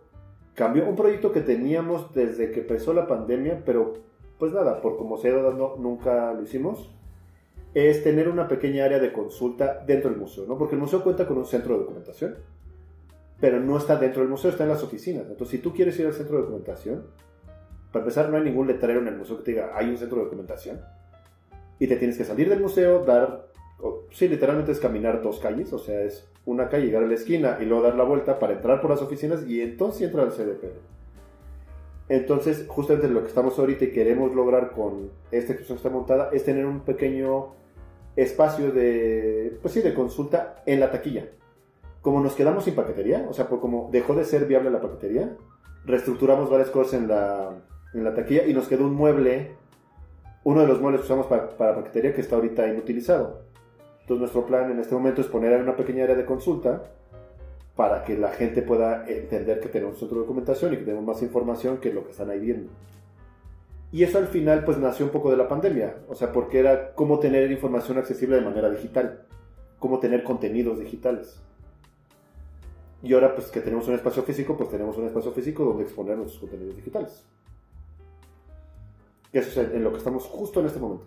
[0.53, 3.93] cambió, un proyecto que teníamos desde que empezó la pandemia, pero
[4.37, 6.89] pues nada, por como se ha ido dando, nunca lo hicimos,
[7.73, 10.57] es tener una pequeña área de consulta dentro del museo, ¿no?
[10.57, 12.35] Porque el museo cuenta con un centro de documentación
[13.39, 15.23] pero no está dentro del museo, está en las oficinas.
[15.23, 17.05] Entonces, si tú quieres ir al centro de documentación,
[17.91, 20.17] para empezar, no hay ningún letrero en el museo que te diga, hay un centro
[20.17, 20.81] de documentación.
[21.79, 23.47] Y te tienes que salir del museo, dar,
[24.11, 27.57] sí, literalmente es caminar dos calles, o sea, es una calle, llegar a la esquina
[27.59, 30.65] y luego dar la vuelta para entrar por las oficinas y entonces entrar al CDP.
[32.09, 36.29] Entonces, justamente lo que estamos ahorita y queremos lograr con esta exposición que está montada
[36.33, 37.53] es tener un pequeño
[38.15, 41.27] espacio de, pues sí, de consulta en la taquilla
[42.01, 45.35] como nos quedamos sin paquetería, o sea, por como dejó de ser viable la paquetería,
[45.85, 47.51] reestructuramos varias cosas en la,
[47.93, 49.51] en la taquilla y nos quedó un mueble,
[50.43, 53.41] uno de los muebles que usamos para, para paquetería que está ahorita inutilizado.
[54.09, 56.81] Entonces nuestro plan en este momento es poner una pequeña área de consulta
[57.75, 61.77] para que la gente pueda entender que tenemos de documentación y que tenemos más información
[61.77, 62.71] que lo que están ahí viendo.
[63.91, 66.95] Y eso al final pues nació un poco de la pandemia, o sea, porque era
[66.95, 69.27] cómo tener información accesible de manera digital,
[69.77, 71.39] cómo tener contenidos digitales.
[73.03, 76.17] Y ahora, pues que tenemos un espacio físico, pues tenemos un espacio físico donde exponer
[76.17, 77.27] nuestros contenidos digitales.
[79.31, 81.05] Y eso es en lo que estamos justo en este momento.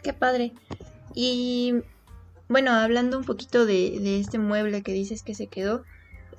[0.00, 0.52] Qué padre.
[1.14, 1.74] Y
[2.48, 5.84] bueno, hablando un poquito de, este mueble que dices que se quedó,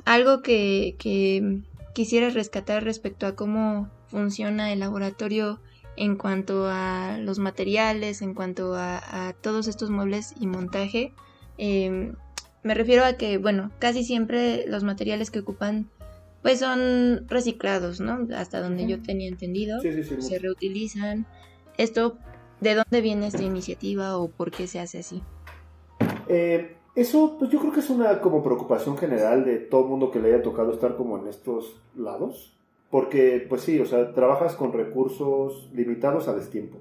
[0.04, 1.62] algo que, que
[1.94, 5.60] quisiera rescatar respecto a cómo funciona el laboratorio
[5.98, 11.14] en cuanto a los materiales, en cuanto a, todos estos muebles y montaje.
[11.58, 12.14] Eh,
[12.64, 15.90] me refiero a que, bueno, casi siempre los materiales que ocupan
[16.42, 18.28] pues son reciclados, ¿no?
[18.36, 19.80] Hasta donde yo tenía entendido.
[19.82, 20.22] Sí, sí, sí.
[20.22, 21.26] Se reutilizan.
[21.78, 22.20] Esto,
[22.62, 25.22] ¿de dónde viene esta iniciativa o por qué se hace así?
[26.28, 30.20] Eh, eso, pues yo creo que es una como preocupación general de todo mundo que
[30.20, 32.58] le haya tocado estar como en estos lados.
[32.90, 36.78] Porque, pues sí, o sea, trabajas con recursos limitados a destiempo.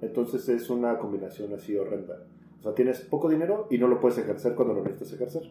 [0.00, 2.24] Entonces es una combinación así horrenda.
[2.58, 5.42] O sea, tienes poco dinero y no lo puedes ejercer cuando lo necesitas ejercer.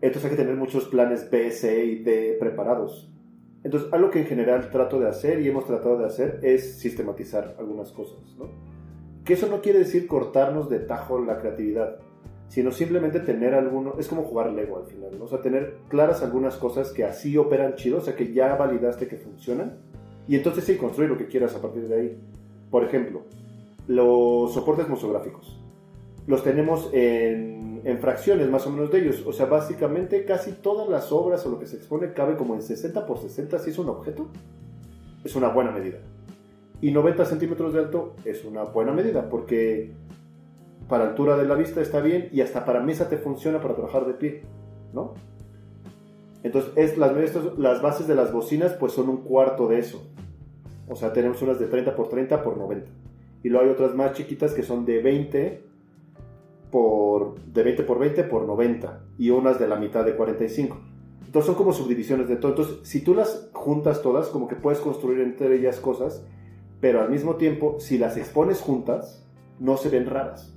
[0.00, 3.08] Entonces hay que tener muchos planes B, C y D preparados.
[3.64, 7.56] Entonces, algo que en general trato de hacer y hemos tratado de hacer es sistematizar
[7.58, 8.50] algunas cosas, ¿no?
[9.24, 11.96] Que eso no quiere decir cortarnos de tajo la creatividad,
[12.48, 15.24] sino simplemente tener alguno, es como jugar Lego al final, ¿no?
[15.24, 19.08] O sea, tener claras algunas cosas que así operan chido, o sea, que ya validaste
[19.08, 19.78] que funcionan,
[20.28, 22.18] y entonces sí, construir lo que quieras a partir de ahí.
[22.70, 23.22] Por ejemplo,
[23.88, 25.60] los soportes musográficos.
[26.26, 29.22] Los tenemos en, en, fracciones más o menos de ellos.
[29.26, 32.62] O sea, básicamente casi todas las obras o lo que se expone cabe como en
[32.62, 34.28] 60 por 60 si es un objeto.
[35.24, 35.98] Es una buena medida.
[36.80, 39.92] Y 90 centímetros de alto es una buena medida porque
[40.88, 44.06] para altura de la vista está bien y hasta para mesa te funciona para trabajar
[44.06, 44.42] de pie,
[44.92, 45.14] ¿no?
[46.42, 47.12] Entonces, es, las,
[47.56, 50.06] las bases de las bocinas pues son un cuarto de eso.
[50.86, 52.90] O sea, tenemos unas de 30 por 30 por 90.
[53.42, 55.73] Y luego hay otras más chiquitas que son de 20
[56.74, 59.04] por, de 20 por 20 por 90.
[59.16, 60.76] Y unas de la mitad de 45.
[61.24, 62.50] Entonces son como subdivisiones de todo.
[62.50, 66.24] Entonces, si tú las juntas todas, como que puedes construir entre ellas cosas,
[66.80, 69.24] pero al mismo tiempo, si las expones juntas,
[69.60, 70.52] no se ven raras.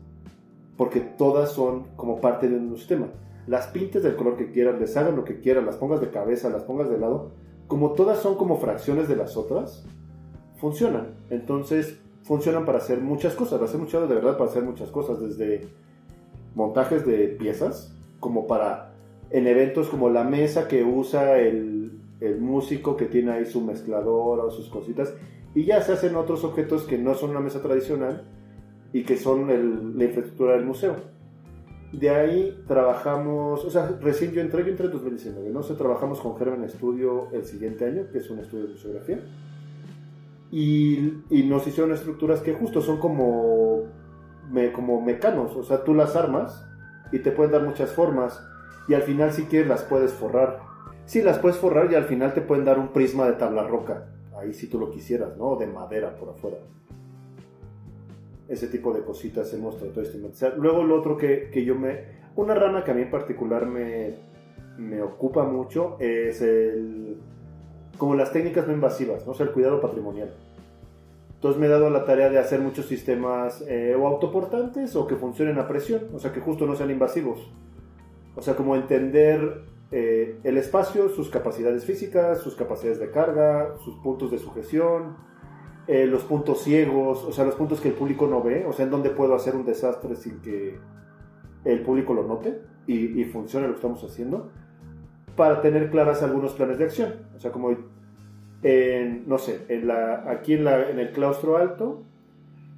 [0.76, 3.10] Porque todas son como parte de un sistema.
[3.46, 6.50] Las pintes del color que quieras, les hagan lo que quieran, las pongas de cabeza,
[6.50, 7.30] las pongas de lado,
[7.68, 9.86] como todas son como fracciones de las otras,
[10.56, 11.14] funcionan.
[11.30, 15.22] Entonces, funcionan para hacer muchas cosas, para hacer muchas de verdad, para hacer muchas cosas,
[15.22, 15.70] desde
[16.58, 18.94] montajes de piezas, como para
[19.30, 24.44] en eventos como la mesa que usa el, el músico que tiene ahí su mezcladora
[24.44, 25.14] o sus cositas,
[25.54, 28.24] y ya se hacen otros objetos que no son una mesa tradicional
[28.92, 30.96] y que son el, la infraestructura del museo.
[31.94, 35.60] De ahí trabajamos, o sea, recién yo entré, yo entré en 2019, ¿no?
[35.60, 39.20] O sea, trabajamos con German Studio el siguiente año, que es un estudio de museografía
[40.52, 43.84] y, y, nos hicieron estructuras que justo son como,
[44.52, 46.66] me, como mecanos, o sea, tú las armas
[47.12, 48.42] y te pueden dar muchas formas
[48.88, 50.60] y al final si quieres las puedes forrar.
[51.06, 54.08] Sí, las puedes forrar y al final te pueden dar un prisma de tabla roca,
[54.38, 55.56] ahí si tú lo quisieras, ¿no?
[55.56, 56.58] De madera por afuera.
[58.48, 60.58] Ese tipo de cositas hemos tratado de estigmatizar.
[60.58, 62.18] Luego lo otro que, que yo me...
[62.36, 64.16] Una rama que a mí en particular me,
[64.78, 67.18] me ocupa mucho es el
[67.98, 69.32] como las técnicas no invasivas, ¿no?
[69.32, 70.34] o sea, el cuidado patrimonial.
[71.38, 75.16] Entonces me he dado la tarea de hacer muchos sistemas eh, o autoportantes o que
[75.16, 77.52] funcionen a presión, o sea, que justo no sean invasivos.
[78.36, 83.98] O sea, como entender eh, el espacio, sus capacidades físicas, sus capacidades de carga, sus
[83.98, 85.16] puntos de sujeción,
[85.86, 88.86] eh, los puntos ciegos, o sea, los puntos que el público no ve, o sea,
[88.86, 90.80] en dónde puedo hacer un desastre sin que
[91.66, 94.50] el público lo note y, y funcione lo que estamos haciendo
[95.36, 97.14] para tener claras algunos planes de acción.
[97.36, 97.70] O sea, como,
[98.64, 99.60] en, no sé,
[100.28, 102.04] aquí en, el claustro alto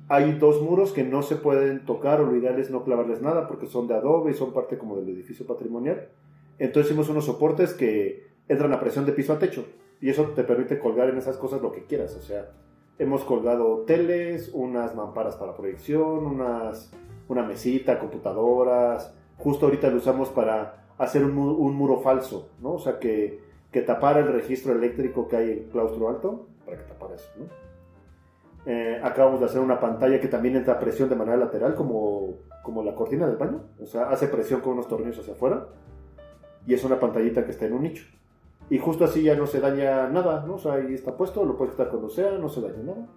[0.09, 3.67] hay dos muros que no se pueden tocar o lo es no clavarles nada porque
[3.67, 6.09] son de adobe y son parte como del edificio patrimonial.
[6.57, 9.65] Entonces hicimos unos soportes que entran a presión de piso a techo
[10.01, 12.15] y eso te permite colgar en esas cosas lo que quieras.
[12.15, 12.49] O sea,
[12.97, 16.91] hemos colgado teles, unas mamparas para proyección, unas,
[17.27, 19.13] una mesita, computadoras.
[19.37, 22.73] Justo ahorita lo usamos para hacer un, un muro falso, ¿no?
[22.73, 26.83] O sea, que, que tapara el registro eléctrico que hay en claustro alto, para que
[26.83, 27.45] tapara eso, ¿no?
[28.65, 32.83] Eh, acabamos de hacer una pantalla que también entra presión de manera lateral, como, como
[32.83, 33.63] la cortina del baño.
[33.81, 35.67] O sea, hace presión con unos tornillos hacia afuera.
[36.67, 38.05] Y es una pantallita que está en un nicho.
[38.69, 40.55] Y justo así ya no se daña nada, ¿no?
[40.55, 43.07] O sea, ahí está puesto, lo puedes quitar cuando sea, no se daña nada.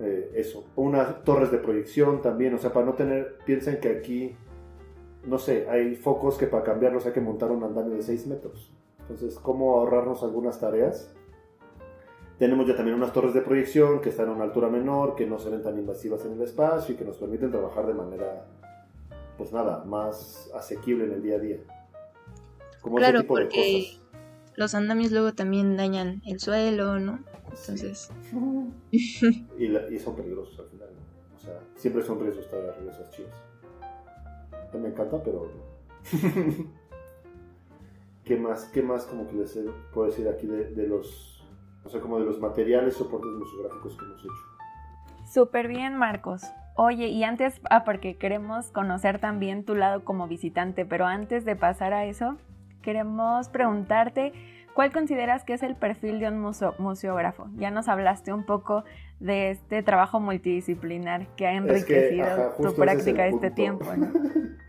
[0.00, 0.64] Eh, eso.
[0.74, 4.34] Unas torres de proyección también, o sea, para no tener, piensen que aquí
[5.24, 8.72] no sé, hay focos que para cambiarlos hay que montar un andamio de 6 metros.
[9.12, 11.12] Entonces, ¿cómo ahorrarnos algunas tareas?
[12.38, 15.38] Tenemos ya también unas torres de proyección que están a una altura menor, que no
[15.38, 18.46] se ven tan invasivas en el espacio y que nos permiten trabajar de manera,
[19.36, 21.58] pues nada, más asequible en el día a día.
[22.80, 24.00] Como claro, tipo porque de cosas.
[24.56, 27.20] los andamios luego también dañan el suelo, ¿no?
[27.50, 28.10] Entonces...
[28.90, 31.36] y, son peligrosos al final, ¿no?
[31.36, 33.52] O sea, siempre son riesgos estar arriba de esas chivas
[34.78, 35.50] me encanta, pero...
[38.24, 38.66] ¿Qué más?
[38.66, 39.58] ¿Qué más como que les
[39.92, 41.44] puedo decir aquí de, los...
[41.84, 45.32] O sea, como de los materiales, soportes museográficos que hemos hecho?
[45.32, 46.42] Súper bien, Marcos.
[46.76, 51.56] Oye, y antes, ah, porque queremos conocer también tu lado como visitante, pero antes de
[51.56, 52.36] pasar a eso,
[52.82, 54.32] queremos preguntarte
[54.74, 56.38] cuál consideras que es el perfil de un
[56.78, 57.48] museógrafo.
[57.56, 58.84] Ya nos hablaste un poco
[59.20, 63.86] de este trabajo multidisciplinar que ha enriquecido tu práctica este tiempo.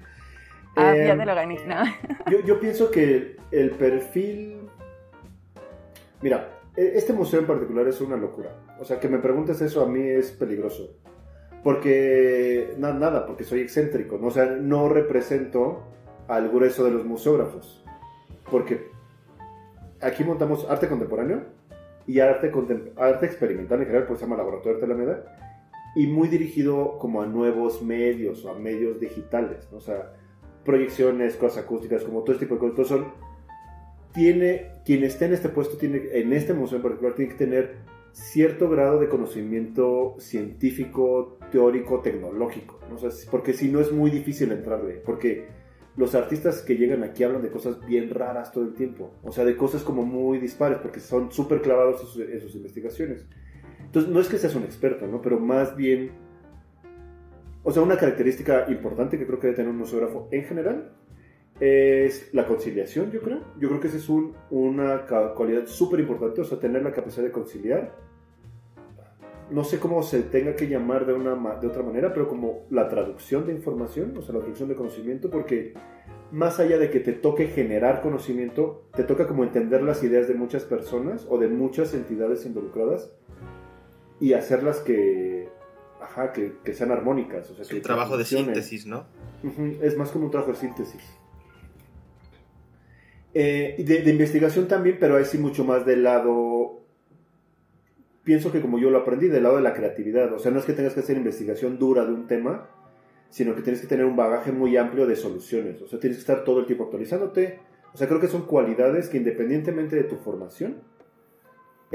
[0.75, 1.57] ah, ya em, te lo gané.
[2.45, 4.69] yo, pienso que el perfil...
[6.21, 8.51] Mira, e, este museo en particular es una locura.
[8.79, 10.97] O sea, que me preguntes eso a mí es peligroso.
[11.63, 14.17] Porque, nada, porque soy excéntrico.
[14.17, 14.27] ¿no?
[14.27, 15.83] O sea, no represento
[16.27, 17.83] al grueso de los museógrafos.
[18.49, 18.89] Porque
[20.01, 21.43] aquí montamos arte contemporáneo
[22.05, 22.51] y arte,
[22.97, 25.23] arte experimental en general, pues se llama Laboratorio de Alameda,
[25.95, 29.77] y muy dirigido como a nuevos medios o a medios digitales, ¿no?
[29.77, 30.13] o sea,
[30.65, 32.88] proyecciones, cosas acústicas, como todo este tipo de cosas.
[32.88, 33.13] son,
[34.13, 37.76] tiene, quien esté en este puesto, tiene, en este museo en particular, tiene que tener
[38.12, 42.95] cierto grado de conocimiento científico, teórico, tecnológico, ¿no?
[42.95, 45.47] o porque si no es muy difícil entrarle, porque
[45.95, 49.12] los artistas que llegan aquí hablan de cosas bien raras todo el tiempo.
[49.23, 53.26] O sea, de cosas como muy dispares, porque son súper clavados en sus, investigaciones.
[53.80, 55.21] Entonces, no es que seas un experto, ¿no?
[55.21, 56.22] Pero más bien...
[57.63, 60.91] O sea, una característica importante que creo que debe tener un museógrafo en general
[61.60, 63.39] es la conciliación, yo creo.
[63.60, 64.10] Yo creo que esa es
[64.49, 67.95] una cualidad súper importante, o sea, tener la capacidad de conciliar
[69.54, 72.89] no sé cómo se tenga que llamar de, una, de otra manera, pero como la
[72.89, 75.73] traducción de información, o sea, la traducción de conocimiento, porque
[76.32, 80.34] más allá de que te toque generar conocimiento, te toca como entender las ideas de
[80.34, 83.13] muchas personas o de muchas entidades involucradas
[84.19, 85.32] y hacerlas que,
[86.13, 87.49] ajá, que, que sean armónicas.
[87.49, 89.06] O sea, es un trabajo de síntesis, ¿no?
[89.82, 91.02] Es más como un trabajo de síntesis.
[93.34, 96.84] Eh, de, de, investigación también, pero ahí sí mucho más del lado
[98.23, 100.32] pienso que como yo lo aprendí, del lado de la creatividad.
[100.34, 102.69] O sea, no es que tengas que hacer investigación dura de un tema,
[103.30, 105.82] sino que tienes que tener un bagaje muy amplio de soluciones.
[105.82, 107.60] O sea, tienes que estar todo el tiempo actualizándote.
[107.91, 110.78] O sea, creo que son cualidades que independientemente de tu formación,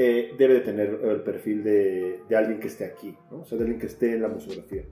[0.01, 3.17] eh, debe de tener el perfil de, alguien que esté aquí.
[3.33, 4.85] O sea, de alguien que esté en la museografía.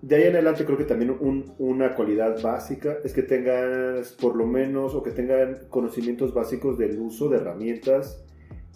[0.00, 1.16] De ahí en adelante creo que también
[1.58, 7.00] una cualidad básica es que tengas por lo menos o que tengan conocimientos básicos del
[7.00, 8.24] uso de herramientas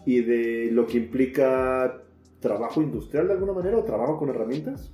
[0.05, 2.03] y de lo que implica
[2.41, 4.93] trabajo industrial de alguna manera o trabajo con herramientas.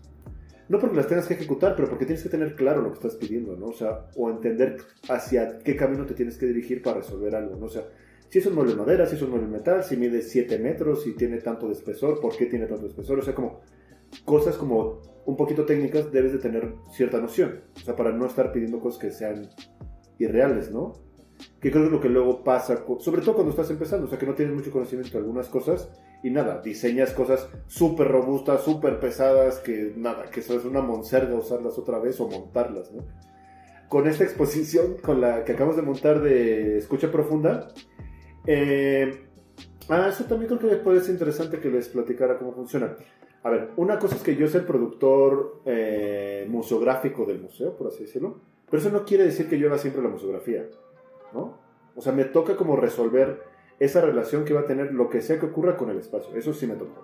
[0.68, 3.16] No porque las tengas que ejecutar, pero porque tienes que tener claro lo que estás
[3.16, 3.58] pidiendo.
[3.66, 4.76] O sea, o entender
[5.08, 7.58] hacia qué camino te tienes que dirigir para resolver algo.
[7.64, 7.84] O sea,
[8.32, 10.58] si es un mueble de madera, si es un mueble de metal, si mide 7
[10.58, 13.60] metros, si tiene tanto de espesor, por qué tiene tanto de espesor, o sea, como
[14.24, 18.50] cosas como un poquito técnicas debes de tener cierta noción, o sea, para no estar
[18.50, 19.50] pidiendo cosas que sean
[20.18, 20.94] irreales, ¿no?
[21.60, 24.18] que creo que es lo que luego pasa, sobre todo cuando estás empezando, o sea
[24.18, 25.90] que no tienes mucho conocimiento de algunas cosas
[26.22, 31.34] y nada, diseñas cosas súper robustas, súper pesadas, que nada, que eso es una monserga
[31.34, 33.04] usarlas otra vez o montarlas, ¿no?
[33.88, 37.68] Con esta exposición, con la que acabamos de montar de Escucha Profunda,
[38.46, 39.26] eh,
[39.88, 42.96] ah, eso también creo que puede ser interesante que les platicara cómo funciona.
[43.44, 47.88] A ver, una cosa es que yo soy el productor eh, museográfico del museo, por
[47.88, 50.66] así decirlo, pero eso no quiere decir que yo haga siempre la museografía.
[51.32, 51.58] ¿no?
[51.96, 53.42] O sea, me toca como resolver
[53.78, 56.36] esa relación que va a tener lo que sea que ocurra con el espacio.
[56.36, 57.00] Eso sí me toca,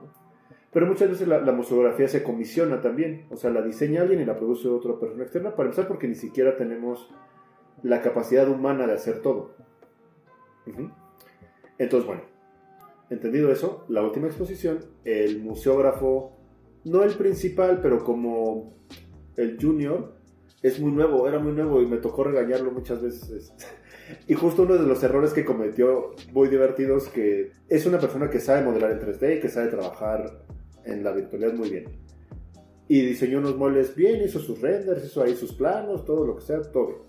[0.72, 3.26] Pero muchas veces la, museografía se comisiona también.
[3.30, 6.14] O sea, la diseña alguien y la produce otra persona externa, para empezar porque ni
[6.14, 7.10] siquiera tenemos
[7.82, 9.50] la capacidad humana de hacer todo.
[11.78, 12.22] Entonces, bueno,
[13.10, 16.36] entendido eso, la última exposición, el museógrafo,
[16.84, 18.76] no el principal, pero como
[19.36, 20.18] el junior,
[20.62, 23.52] es muy nuevo, era muy nuevo y me tocó regañarlo muchas veces.
[24.26, 28.40] Y justo uno de los errores que cometió, muy divertidos, que es una persona que
[28.40, 30.46] sabe modelar en 3D y que sabe trabajar
[30.86, 31.84] en la virtualidad muy bien.
[32.88, 36.42] Y diseñó unos muebles bien, hizo sus renders, hizo ahí sus planos, todo lo que
[36.42, 37.04] sea, todo.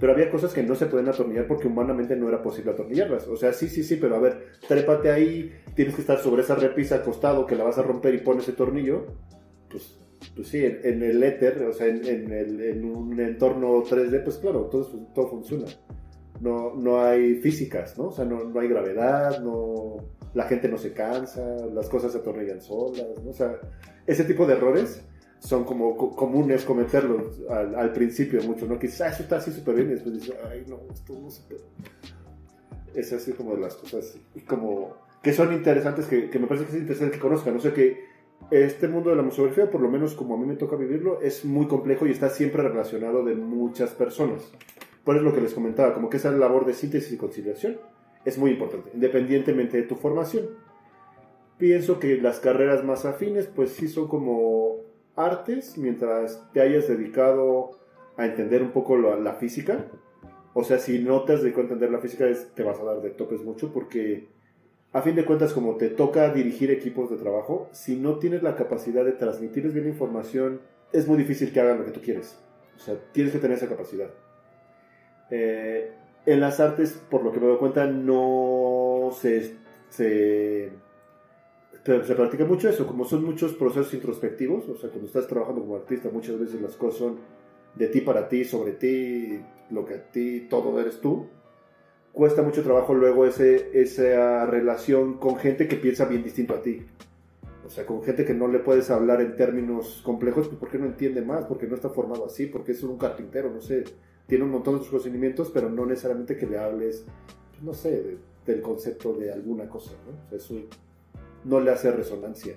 [0.00, 3.28] Pero había cosas que no se pueden atornillar porque humanamente no era posible atornillarlas.
[3.28, 6.54] O sea, sí, sí, sí, pero a ver, trépate ahí, tienes que estar sobre esa
[6.54, 9.06] repisa acostado que la vas a romper y pones ese tornillo.
[9.70, 9.98] Pues,
[10.34, 14.84] pues sí, en, el éter, o sea, en, en, un entorno 3D, pues claro, todo,
[15.14, 15.66] todo funciona
[16.40, 18.06] no, no hay físicas, ¿no?
[18.06, 19.96] O sea, no, no, hay gravedad, no,
[20.34, 21.42] la gente no se cansa,
[21.72, 23.30] las cosas se atornillan solas, ¿no?
[23.30, 23.58] O sea,
[24.06, 25.04] ese tipo de errores
[25.40, 28.78] son como comunes cometerlos al, al, principio mucho, ¿no?
[28.78, 31.42] Quizás ah, eso está así súper bien y después dices, ay, no, esto no se
[31.42, 31.62] puede.
[32.94, 36.72] Es así como de las cosas, como, que son interesantes, que, que me parece que
[36.72, 38.04] es interesante que conozcan, no sé, que
[38.50, 41.44] este mundo de la museografía, por lo menos como a mí me toca vivirlo, es
[41.44, 44.52] muy complejo y está siempre relacionado de muchas personas.
[45.04, 47.78] Por eso lo que les comentaba, como que esa labor de síntesis y conciliación
[48.24, 50.46] es muy importante, independientemente de tu formación.
[51.58, 54.59] Pienso que las carreras más afines, pues sí son como
[55.24, 57.70] artes, mientras te hayas dedicado
[58.16, 59.86] a entender un poco la, física,
[60.52, 63.10] O sea, si no te has de entender la física, te vas a dar de
[63.10, 64.28] topes mucho porque
[64.92, 68.56] a fin de cuentas, como te toca dirigir equipos de trabajo, si no tienes la
[68.56, 70.60] capacidad de transmitirles bien información,
[70.92, 72.36] es muy difícil que hagan lo que tú quieres.
[72.76, 74.10] O sea, tienes que tener esa capacidad.
[75.30, 75.92] Eh,
[76.26, 79.54] en las artes, por lo que me doy cuenta, no se,
[79.90, 80.70] se,
[81.84, 85.76] se, practica mucho eso, como son muchos procesos introspectivos, o sea, cuando estás trabajando como
[85.76, 87.18] artista, muchas veces las cosas son
[87.74, 91.28] de ti para ti, sobre ti, lo que a ti, todo eres tú.
[92.12, 96.84] Cuesta mucho trabajo luego ese, esa relación con gente que piensa bien distinto a ti.
[97.64, 100.86] O sea, con gente que no le puedes hablar en términos complejos, pues porque no
[100.86, 103.84] entiende más, porque no está formado así, porque es un carpintero, no sé
[104.30, 107.04] tiene un montón de sus conocimientos, pero no necesariamente que le hables,
[107.62, 108.16] no sé,
[108.46, 110.36] del concepto de alguna cosa, ¿no?
[110.36, 110.54] eso
[111.44, 112.54] no le hace resonancia.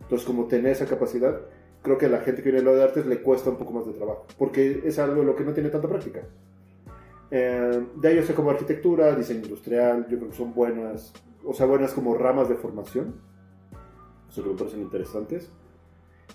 [0.00, 1.40] Entonces, como tener esa capacidad,
[1.82, 3.86] creo que a la gente que viene lo de artes le cuesta un poco más
[3.86, 6.22] de trabajo, porque es algo en lo que no tiene tanta práctica.
[7.30, 11.12] Eh, de ahí yo sé como arquitectura, diseño industrial, yo creo que son buenas,
[11.44, 13.14] o sea, buenas como ramas de formación,
[14.28, 15.50] eso que me parecen interesantes.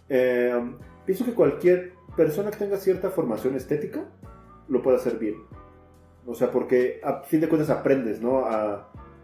[0.10, 0.76] Eh,
[1.06, 4.06] pienso que cualquier persona que tenga cierta formación estética
[4.68, 5.36] lo puede hacer bien.
[6.26, 8.44] O sea, porque a fin de cuentas aprendes, ¿no?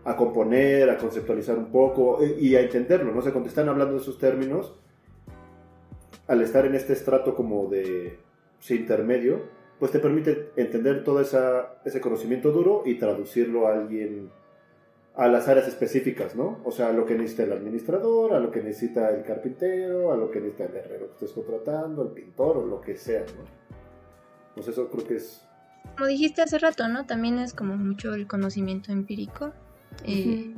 [0.05, 3.19] A componer, a conceptualizar un poco eh, y a entenderlo, ¿no?
[3.19, 4.75] O sea, cuando están hablando de esos términos,
[6.27, 8.19] al estar en este estrato como de
[8.69, 9.41] intermedio,
[9.79, 14.29] pues te permite entender todo esa, ese conocimiento duro y traducirlo a alguien,
[15.15, 16.59] a las áreas específicas, ¿no?
[16.63, 20.17] O sea, a lo que necesita el administrador, a lo que necesita el carpintero, a
[20.17, 23.43] lo que necesita el herrero que estés contratando, el pintor o lo que sea, ¿no?
[24.55, 25.45] Pues eso creo que es...
[25.97, 27.05] Como dijiste hace rato, ¿no?
[27.05, 29.51] También es como mucho el conocimiento empírico.
[30.05, 30.53] Eh,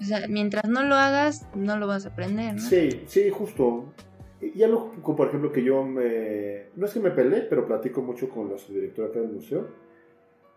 [0.00, 2.60] o sea, mientras no lo hagas, no lo vas a aprender, ¿no?
[2.60, 3.92] Sí, sí, justo.
[4.40, 6.66] Y algo, por ejemplo, que yo me...
[6.76, 9.68] No es que me peleé, pero platico mucho con la subdirectora acá del museo.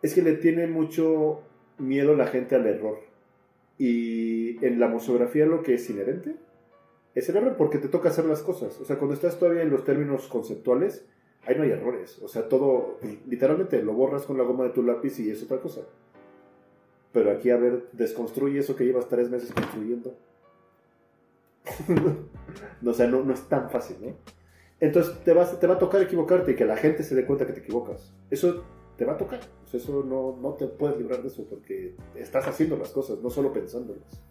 [0.01, 1.41] Es que le tiene mucho
[1.77, 2.99] miedo la gente al error.
[3.77, 6.35] Y en la museografía lo que es inherente
[7.17, 8.79] es el error porque te toca hacer las cosas.
[8.79, 11.05] O sea, cuando estás todavía en los términos conceptuales,
[11.45, 12.19] ahí no hay errores.
[12.21, 15.57] O sea, todo, literalmente lo borras con la goma de tu lápiz y es otra
[15.57, 15.81] cosa.
[17.11, 20.15] Pero aquí, a ver, desconstruye eso que llevas tres meses construyendo.
[22.81, 24.15] no, o sea, no, no, es tan fácil, ¿no?
[24.79, 27.47] Entonces te, vas, te va a tocar equivocarte y que la gente se dé cuenta
[27.47, 28.13] que te equivocas.
[28.29, 28.63] Eso
[28.95, 29.39] te va a tocar.
[29.65, 33.19] O sea, eso no, no te puedes librar de eso porque estás haciendo las cosas,
[33.19, 34.21] no solo pensándolas.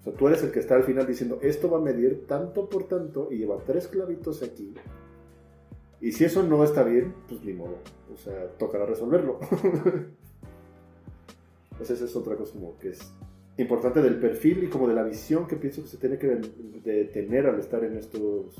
[0.00, 2.68] O sea, tú eres el que está al final diciendo, esto va a medir tanto
[2.68, 4.74] por tanto y lleva tres clavitos aquí
[6.00, 7.76] y si eso no está bien, pues ni modo.
[8.12, 9.38] O sea, tocará resolverlo.
[11.80, 13.00] pues esa es otra cosa como que es
[13.56, 17.04] importante del perfil y como de la visión que pienso que se tiene que de
[17.06, 18.54] tener al estar en estos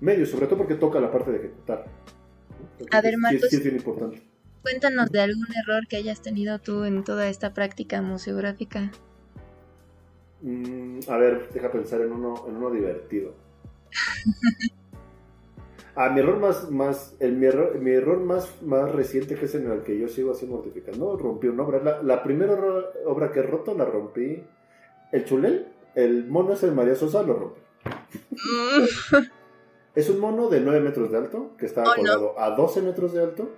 [0.00, 1.86] medios, sobre todo porque toca la parte de ejecutar.
[2.92, 4.22] A ver, Marcos, sí, es bien importante.
[4.62, 8.92] Cuéntanos de algún error que hayas tenido tú en toda esta práctica museográfica.
[10.42, 13.34] Mm, a ver, deja pensar en uno, en uno divertido.
[15.94, 19.54] Ah, mi error más, más el, mi error, mi error más, más reciente, que es
[19.54, 21.82] en el que yo sigo así mortificando, rompí una obra.
[21.82, 22.54] La, la primera
[23.06, 24.42] obra que he roto la rompí.
[25.12, 27.60] El chulel, el mono es el María Sosa, lo rompí.
[29.94, 33.12] es un mono de 9 metros de alto, que estaba oh, colgado a 12 metros
[33.12, 33.50] de alto.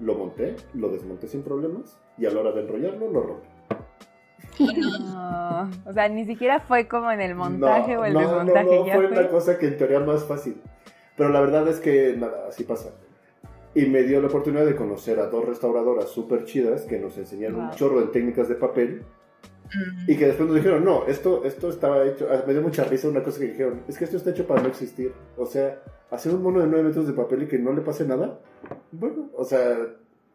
[0.00, 3.48] Lo monté, lo desmonté sin problemas, y a la hora de enrollarlo, lo rompí.
[4.58, 8.64] No, o sea, ni siquiera fue como en el montaje o el desmontaje.
[8.64, 10.60] No, no, fue, una cosa que en teoría más fácil.
[11.16, 12.90] Pero la verdad es que nada, así pasa.
[13.74, 17.60] Y me dio la oportunidad de conocer a dos restauradoras súper chidas que nos enseñaron
[17.60, 19.02] un chorro de técnicas de papel.
[20.06, 23.08] Y que después nos dijeron, no, esto, esto estaba hecho, ah, me dio mucha risa
[23.08, 25.14] una cosa que dijeron, es que esto está hecho para no existir.
[25.38, 25.80] O sea,
[26.10, 28.38] hacer un mono de 9 metros de papel y que no le pase nada,
[28.90, 29.78] bueno, o sea,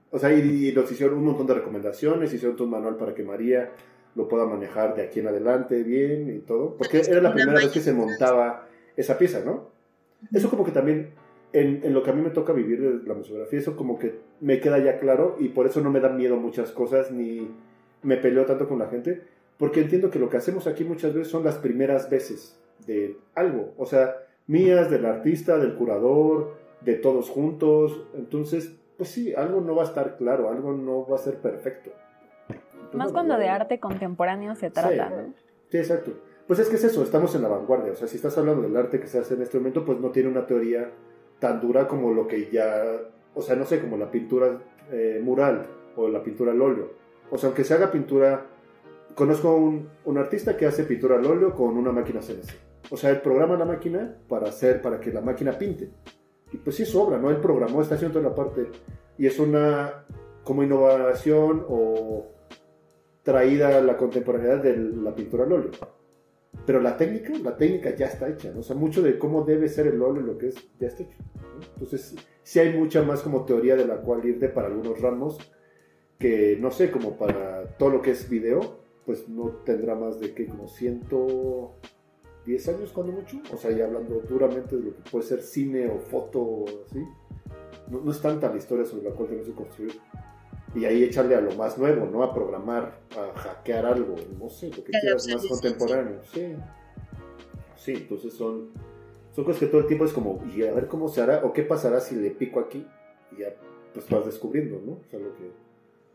[0.10, 3.14] o sea, y, y nos hicieron un montón de recomendaciones, hicieron todo un manual para
[3.14, 3.72] que María
[4.18, 6.76] lo pueda manejar de aquí en adelante bien y todo.
[6.76, 9.70] Porque era la primera vez que se montaba esa pieza, ¿no?
[10.34, 11.12] Eso como que también,
[11.54, 14.20] en, en, lo que a mí me toca vivir de la museografía, eso como que
[14.42, 17.48] me queda ya claro y por eso no me dan miedo muchas cosas ni
[18.02, 19.22] me peleo tanto con la gente,
[19.60, 23.76] porque entiendo que lo que hacemos aquí muchas veces son las primeras veces de algo,
[23.78, 24.16] o sea,
[24.48, 29.88] mías, del artista, del curador, de todos juntos, entonces, pues sí, algo no va a
[29.88, 31.92] estar claro, algo no va a ser perfecto.
[32.94, 35.34] Más cuando de arte contemporáneo se trata, ¿no?
[35.70, 36.12] Sí, exacto.
[36.48, 37.92] Pues es que es eso, estamos en la vanguardia.
[37.92, 40.12] O sea, si estás hablando del arte que se hace en este momento, pues no
[40.12, 40.90] tiene una teoría
[41.40, 42.84] tan dura como lo que ya.
[43.36, 44.58] O sea, no sé, como la pintura
[44.92, 45.68] eh, mural
[45.98, 46.92] o la pintura al óleo.
[47.30, 48.46] O sea, aunque se haga pintura.
[49.14, 52.92] Conozco un, un artista que hace pintura al óleo con una máquina CNC.
[52.92, 55.90] O sea, él programa la máquina para hacer, para que la máquina pinte.
[56.54, 57.30] y pues sí es obra, ¿no?
[57.30, 58.68] Él programó, está haciendo toda la parte.
[59.18, 60.06] Y es una
[60.44, 62.28] como innovación o
[63.28, 65.72] traída a la contemporaneidad de la pintura al óleo.
[66.66, 68.62] Pero la técnica, la técnica ya está hecha, ¿no?
[68.62, 71.18] O sea, mucho de cómo debe ser el óleo, lo que es, ya está hecho.
[71.74, 75.40] Entonces, sí hay mucha más como teoría de la cual irte para algunos ramos,
[76.18, 80.34] que no sé, como para todo lo que es video, pues no tendrá más de
[80.34, 83.42] que como 110 años cuando mucho.
[83.52, 87.04] O sea, ya hablando duramente de lo que puede ser cine o foto así.
[87.90, 89.92] No, no es tanta la historia sobre la cual tenemos que construir
[90.76, 92.24] y ahí echarle a lo más nuevo, ¿no?
[92.24, 96.22] A programar, a hackear algo, no sé, lo que quieras más contemporáneo.
[96.34, 96.56] Sí.
[97.76, 98.70] Sí, entonces son,
[99.34, 101.54] son cosas que todo el tiempo es como, y a ver cómo se hará, o
[101.54, 102.86] qué pasará si le pico aquí,
[103.32, 103.54] y ya
[103.94, 104.94] pues vas descubriendo, ¿no?
[104.94, 105.52] O, sea, lo que,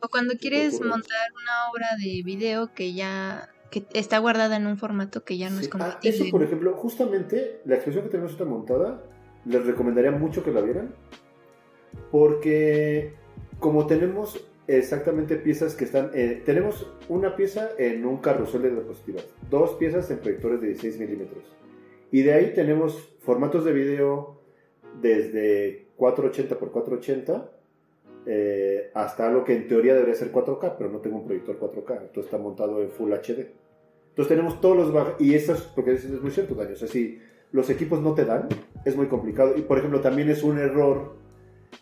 [0.01, 4.77] o cuando quieres montar una obra de video que ya que está guardada en un
[4.77, 6.17] formato que ya no es ah, compatible.
[6.17, 9.03] eso, por ejemplo, justamente la expresión que tenemos esta montada,
[9.47, 10.95] les recomendaría mucho que la vieran,
[12.11, 13.15] porque
[13.63, 19.25] como tenemos exactamente piezas que están, eh, tenemos una pieza en un carrusel de diapositivas,
[19.49, 21.45] dos piezas en proyectores de 16 milímetros.
[22.11, 24.41] Y de ahí tenemos formatos de video
[25.01, 27.51] desde 480 x 480
[28.95, 32.25] hasta lo que en teoría debería ser 4K, pero no tengo un proyector 4K, entonces
[32.25, 33.47] está montado en Full HD.
[34.11, 35.21] Entonces tenemos todos los...
[35.21, 37.19] Y eso es, porque es muy cierto, Daniel, o sea, si
[37.53, 38.49] los equipos no te dan,
[38.85, 39.55] es muy complicado.
[39.57, 41.22] Y por ejemplo, también es un error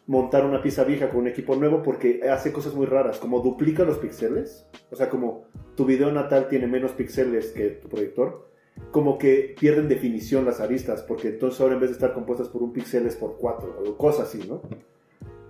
[0.07, 3.85] montar una pieza vieja con un equipo nuevo porque hace cosas muy raras, como duplica
[3.85, 5.45] los píxeles, o sea, como
[5.77, 8.51] tu video natal tiene menos píxeles que tu proyector,
[8.91, 12.63] como que pierden definición las aristas, porque entonces ahora en vez de estar compuestas por
[12.63, 14.63] un píxel es por cuatro, o cosas así, ¿no?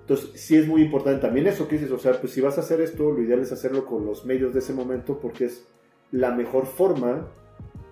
[0.00, 2.62] Entonces, sí es muy importante también eso que dices, o sea, pues si vas a
[2.62, 5.68] hacer esto, lo ideal es hacerlo con los medios de ese momento porque es
[6.10, 7.28] la mejor forma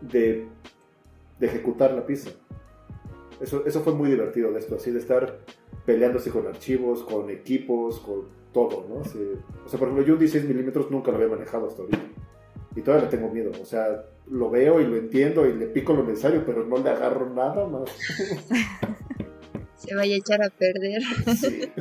[0.00, 0.48] de,
[1.38, 2.30] de ejecutar la pieza.
[3.40, 5.38] Eso, eso fue muy divertido de esto, así de estar
[5.88, 8.96] peleándose con archivos, con equipos, con todo, ¿no?
[8.96, 12.04] o sea, por ejemplo, yo un 16 milímetros nunca lo había manejado hasta ahorita.
[12.76, 13.52] Y todavía le tengo miedo.
[13.58, 16.90] O sea, lo veo y lo entiendo y le pico lo necesario, pero no le
[16.90, 17.88] agarro nada más.
[19.76, 21.00] Se vaya a echar a perder.
[21.34, 21.72] Sí.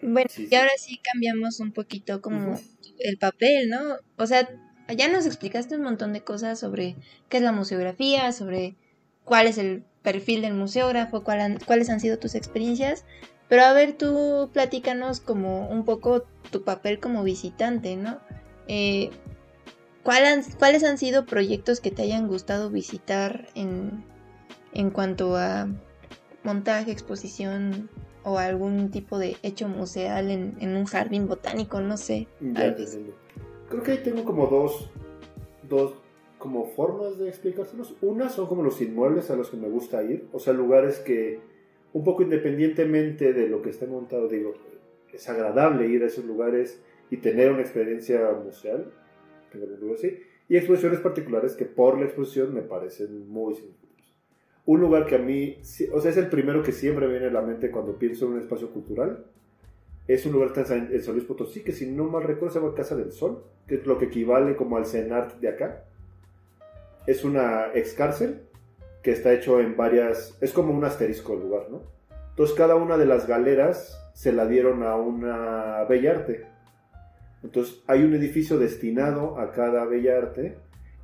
[0.00, 2.56] bueno, y ahora sí cambiamos un poquito como
[3.00, 3.96] el papel, ¿no?
[4.16, 4.48] O sea,
[4.96, 6.94] ya nos explicaste un montón de cosas sobre
[7.28, 8.76] qué es la museografía, sobre
[9.24, 13.04] cuál es el perfil del museógrafo, cuáles han sido tus experiencias.
[13.48, 18.18] Pero a ver, tú platícanos como un poco tu papel como visitante, ¿no?
[18.66, 19.10] Eh,
[20.02, 24.04] ¿Cuáles han sido proyectos que te hayan gustado visitar en,
[24.72, 25.68] en cuanto a
[26.42, 27.88] montaje, exposición
[28.24, 31.80] o algún tipo de hecho museal en, en un jardín botánico?
[31.80, 32.26] No sé.
[33.68, 34.90] Creo que ahí tengo como dos,
[35.68, 36.01] dos
[36.42, 37.94] como formas de explicárselos.
[38.02, 41.38] Una son como los inmuebles a los que me gusta ir, o sea, lugares que
[41.92, 44.54] un poco independientemente de lo que esté montado, digo,
[45.12, 48.90] es agradable ir a esos lugares y tener una experiencia museal,
[49.94, 50.18] así,
[50.48, 54.16] y exposiciones particulares que por la exposición me parecen muy significativos.
[54.66, 55.58] Un lugar que a mí,
[55.92, 58.32] o sea, es el primero que siempre me viene a la mente cuando pienso en
[58.32, 59.26] un espacio cultural,
[60.08, 62.74] es un lugar que en San Luis Potosí, que si no mal recuerdo se llama
[62.74, 65.84] Casa del Sol, que es lo que equivale como al CENART de acá
[67.06, 68.42] es una ex cárcel
[69.02, 71.82] que está hecho en varias, es como un asterisco el lugar, ¿no?
[72.30, 76.46] Entonces cada una de las galeras se la dieron a una bella arte.
[77.42, 80.56] Entonces hay un edificio destinado a cada bella arte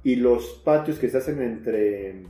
[0.04, 2.22] y los patios que se hacen entre,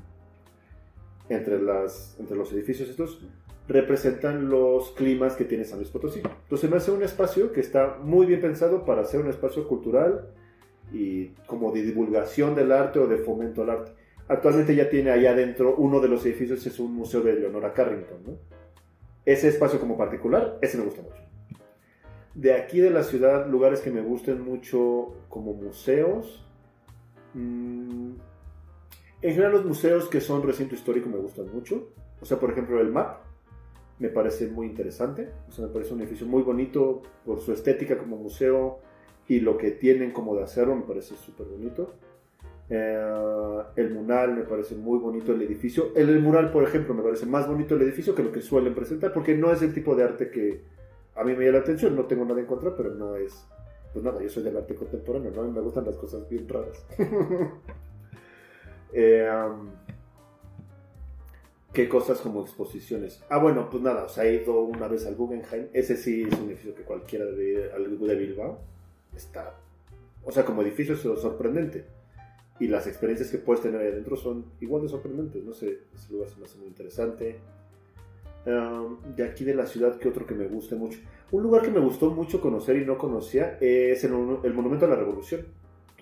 [1.28, 3.20] entre, las, entre los edificios estos
[3.68, 6.22] representan los climas que tiene San Luis Potosí.
[6.24, 10.30] Entonces me hace un espacio que está muy bien pensado para ser un espacio cultural,
[10.92, 13.92] y como de divulgación del arte o de fomento al arte.
[14.28, 18.22] Actualmente ya tiene allá adentro uno de los edificios, es un museo de Leonora Carrington.
[18.26, 18.38] ¿no?
[19.24, 21.22] Ese espacio como particular, ese me gusta mucho.
[22.34, 26.46] De aquí de la ciudad, lugares que me gusten mucho como museos.
[27.34, 28.12] Mm,
[29.20, 31.88] en general los museos que son recinto histórico me gustan mucho.
[32.20, 33.18] O sea, por ejemplo, el MAP
[33.98, 35.30] me parece muy interesante.
[35.48, 38.80] O sea, me parece un edificio muy bonito por su estética como museo,
[39.28, 41.92] y lo que tienen como de acero me parece súper bonito.
[42.70, 45.92] Eh, el mural me parece muy bonito el edificio.
[45.94, 48.74] El, el, mural, por ejemplo, me parece más bonito el edificio que lo que suelen
[48.74, 50.62] presentar porque no es el tipo de arte que
[51.14, 51.94] a mí me llama la atención.
[51.94, 53.46] No tengo nada en contra, pero no es.
[53.92, 55.50] Pues nada, yo soy del arte contemporáneo, ¿no?
[55.50, 56.86] me gustan las cosas bien raras.
[58.92, 59.30] eh,
[61.72, 63.22] ¿Qué cosas como exposiciones?
[63.28, 65.68] Ah, bueno, pues nada, o sea, he ido una vez al Guggenheim.
[65.72, 68.60] Ese sí es un edificio que cualquiera de, de Bilbao
[69.18, 69.54] está,
[70.24, 71.84] o sea, como edificio es sorprendente.
[72.60, 75.44] Y las experiencias que puedes tener ahí adentro son igual de sorprendentes.
[75.44, 77.38] No sé, ese lugar se me hace muy interesante.
[78.44, 80.98] Um, de aquí de la ciudad, que otro que me guste mucho.
[81.30, 84.12] Un lugar que me gustó mucho conocer y no conocía es el,
[84.42, 85.46] el Monumento a la Revolución.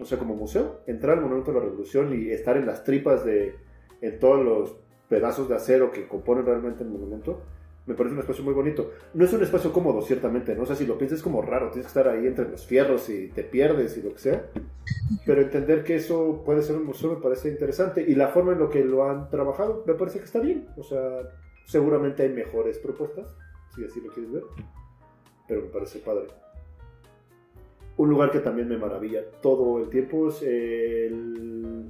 [0.00, 3.24] O sea, como museo, entrar al Monumento a la Revolución y estar en las tripas
[3.24, 3.56] de,
[4.00, 4.76] en todos los
[5.08, 7.42] pedazos de acero que componen realmente el monumento,
[7.86, 8.90] me parece un espacio muy bonito.
[9.14, 10.64] No es un espacio cómodo, ciertamente, ¿no?
[10.64, 13.08] O sea, si lo piensas es como raro, tienes que estar ahí entre los fierros
[13.08, 14.50] y te pierdes y lo que sea.
[15.24, 18.58] Pero entender que eso puede ser un museo me parece interesante y la forma en
[18.58, 20.66] lo que lo han trabajado me parece que está bien.
[20.76, 21.20] O sea,
[21.64, 23.28] seguramente hay mejores propuestas,
[23.74, 24.42] si así lo quieres ver,
[25.46, 26.26] pero me parece padre.
[27.98, 31.88] Un lugar que también me maravilla todo el tiempo es el,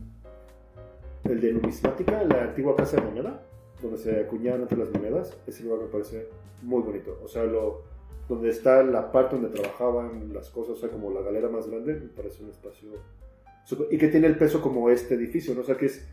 [1.24, 3.45] el de numismática, la antigua casa de moneda
[3.83, 6.29] donde se acuñaban antes las monedas, ese lugar me parece
[6.62, 7.18] muy bonito.
[7.22, 7.83] O sea, lo,
[8.29, 11.95] donde está la parte donde trabajaban las cosas, o sea, como la galera más grande,
[11.95, 12.91] me parece un espacio...
[13.91, 15.61] y que tiene el peso como este edificio, ¿no?
[15.61, 16.07] O sea, que es,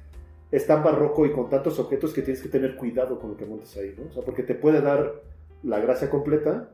[0.51, 3.45] es tan barroco y con tantos objetos que tienes que tener cuidado con lo que
[3.45, 4.09] montes ahí, ¿no?
[4.09, 5.22] O sea, porque te puede dar
[5.64, 6.70] la gracia completa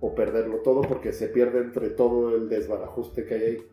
[0.00, 3.66] o perderlo todo porque se pierde entre todo el desbarajuste que hay ahí.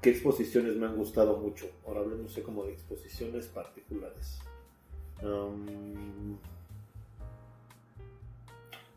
[0.00, 1.66] ¿Qué exposiciones me han gustado mucho?
[1.86, 4.38] Ahora hablemos sé, como de exposiciones particulares.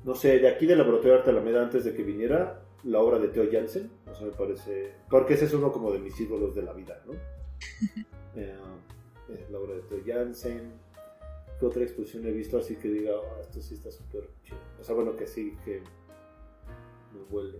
[0.03, 3.17] no sé, de aquí del Laboratorio de Arte Alameda, antes de que viniera, la obra
[3.17, 4.93] de Theo Jansen, o sea, me parece...
[5.09, 7.13] Porque ese es uno como de mis ídolos de la vida, ¿no?
[8.33, 10.73] Eh, la obra de Theo Jansen.
[11.59, 14.57] ¿Qué otra exposición he visto así que diga, oh, esto sí está súper chido?
[14.79, 15.81] O sea, bueno, que sí, que
[17.13, 17.59] me huele.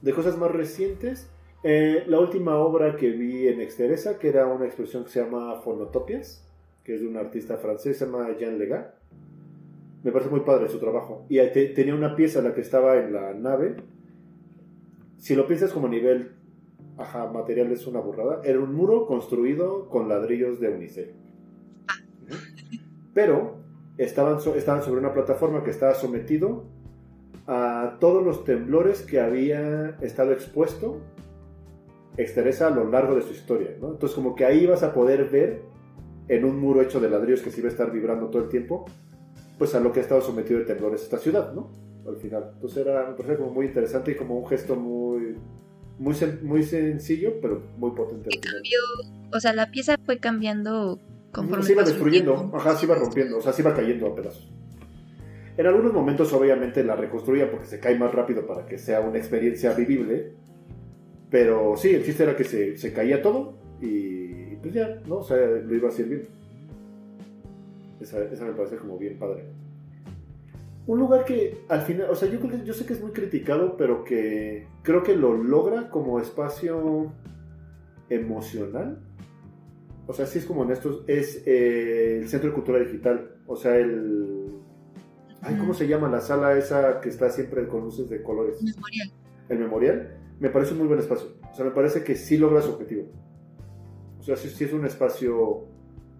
[0.00, 1.28] De cosas más recientes,
[1.68, 5.56] eh, la última obra que vi en Exteresa, que era una exposición que se llama
[5.56, 6.48] Fonotopias,
[6.84, 8.06] que es de un artista francés, se
[8.38, 8.94] Jean Legat.
[10.04, 11.26] Me parece muy padre su trabajo.
[11.28, 11.38] Y
[11.74, 13.74] tenía una pieza, la que estaba en la nave.
[15.16, 16.36] Si lo piensas como nivel,
[16.98, 18.42] ajá, material es una burrada.
[18.44, 21.14] Era un muro construido con ladrillos de unicel.
[23.12, 23.56] Pero
[23.98, 26.62] estaban sobre una plataforma que estaba sometido
[27.48, 31.00] a todos los temblores que había estado expuesto
[32.16, 33.92] Exteresa a lo largo de su historia, ¿no?
[33.92, 35.62] Entonces como que ahí vas a poder ver
[36.28, 38.86] en un muro hecho de ladrillos que sí va a estar vibrando todo el tiempo,
[39.58, 41.70] pues a lo que ha estado sometido el temblor es esta ciudad, ¿no?
[42.06, 42.50] Al final.
[42.54, 45.36] Entonces era, me parecía como muy interesante y como un gesto muy,
[45.98, 48.30] muy, muy sencillo, pero muy potente.
[49.32, 51.00] o sea, la pieza fue cambiando
[51.32, 54.50] conforme Se iba destruyendo, ajá, se iba rompiendo, o sea, se iba cayendo a pedazos.
[55.56, 59.18] En algunos momentos obviamente la reconstruía porque se cae más rápido para que sea una
[59.18, 60.34] experiencia vivible,
[61.30, 65.18] pero sí, el chiste era que se, se caía todo y pues ya, ¿no?
[65.18, 66.28] O sea, lo iba a bien.
[68.00, 69.44] Esa, esa me parece como bien padre.
[70.86, 74.04] Un lugar que al final, o sea, yo, yo sé que es muy criticado, pero
[74.04, 77.12] que creo que lo logra como espacio
[78.08, 79.02] emocional.
[80.06, 83.36] O sea, sí es como en estos, es eh, el Centro de Cultura Digital.
[83.48, 84.46] O sea, el...
[85.40, 88.62] Ay, ¿Cómo se llama la sala esa que está siempre con luces de colores?
[88.62, 89.12] Memorial.
[89.48, 91.36] El Memorial me parece un muy buen espacio.
[91.50, 93.10] O sea, me parece que sí logra su objetivo.
[94.20, 95.66] O sea, sí, es un espacio,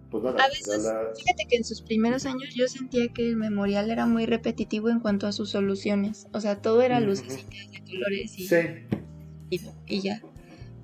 [0.09, 0.43] pues nada.
[0.43, 0.87] A veces,
[1.17, 4.99] fíjate que en sus primeros años yo sentía que el memorial era muy repetitivo en
[4.99, 6.27] cuanto a sus soluciones.
[6.33, 8.55] O sea, todo era luces de colores y, sí.
[9.87, 10.21] y, ya.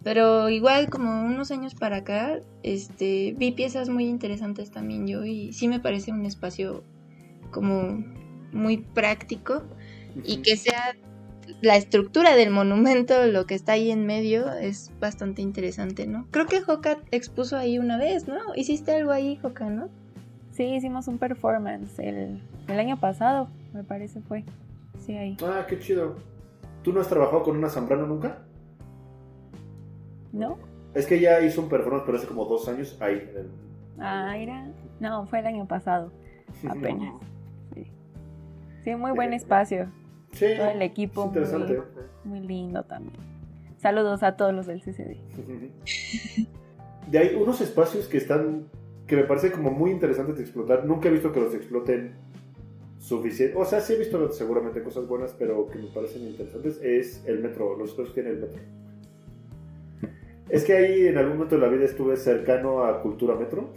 [0.03, 5.53] Pero igual como unos años para acá, este, vi piezas muy interesantes también yo y
[5.53, 6.83] sí me parece un espacio
[7.51, 8.03] como
[8.51, 9.63] muy práctico
[10.25, 10.97] y que sea
[11.61, 16.27] la estructura del monumento, lo que está ahí en medio, es bastante interesante, ¿no?
[16.31, 18.35] Creo que Joka expuso ahí una vez, ¿no?
[18.55, 19.89] Hiciste algo ahí, Joka, ¿no?
[20.51, 24.43] Sí, hicimos un performance el, el año pasado, me parece fue.
[24.99, 25.37] Sí, ahí.
[25.43, 26.15] Ah, qué chido.
[26.83, 28.39] ¿Tú no has trabajado con una Zambrano nunca?
[30.31, 30.57] No.
[30.93, 33.31] Es que ya hizo un performance, pero hace como dos años ahí.
[33.99, 34.67] Ah, era.
[34.99, 36.11] No, fue el año pasado.
[36.69, 37.13] Apenas.
[37.73, 37.87] Sí.
[38.83, 39.89] Sí, muy buen espacio.
[40.49, 41.25] Sí, todo el equipo.
[41.25, 41.81] interesante.
[42.23, 43.15] Muy, lindo también.
[43.77, 45.17] Saludos a todos los del CCD.
[47.07, 48.65] De ahí unos espacios que están,
[49.07, 50.85] que me parece como muy interesantes de explotar.
[50.85, 52.13] Nunca he visto que los exploten
[52.97, 53.57] suficiente.
[53.57, 56.79] O sea, sí he visto seguramente cosas buenas, pero que me parecen interesantes.
[56.81, 58.61] Es el metro, los espacios que tiene el metro.
[60.49, 63.71] Es que ahí en algún momento de la vida estuve cercano a Cultura Metro.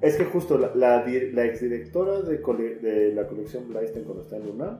[0.00, 4.78] Es que justo la, la, la exdirectora de, la colección Blaisten cuando está en UNAM,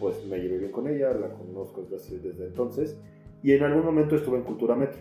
[0.00, 2.98] pues me llevé bien con ella, la conozco desde, entonces,
[3.42, 4.98] y en algún momento estuve en Cultura Metro.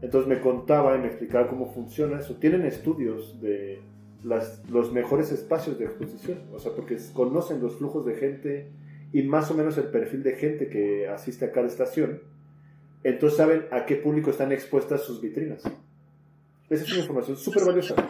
[0.00, 2.36] Entonces me contaba y me explicaba cómo funciona eso.
[2.36, 3.80] Tienen estudios de
[4.24, 8.70] los mejores espacios de exposición, o sea, porque conocen los flujos de gente
[9.12, 12.20] y más o menos el perfil de gente que asiste a cada estación.
[13.04, 15.62] Entonces saben a qué público están expuestas sus vitrinas.
[16.72, 17.94] Esa es una información súper valiosa.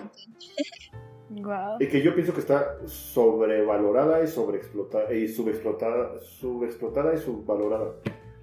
[1.35, 1.79] Wow.
[1.81, 7.95] Y que yo pienso que está sobrevalorada y sobreexplotada y subexplotada, subexplotada y subvalorada.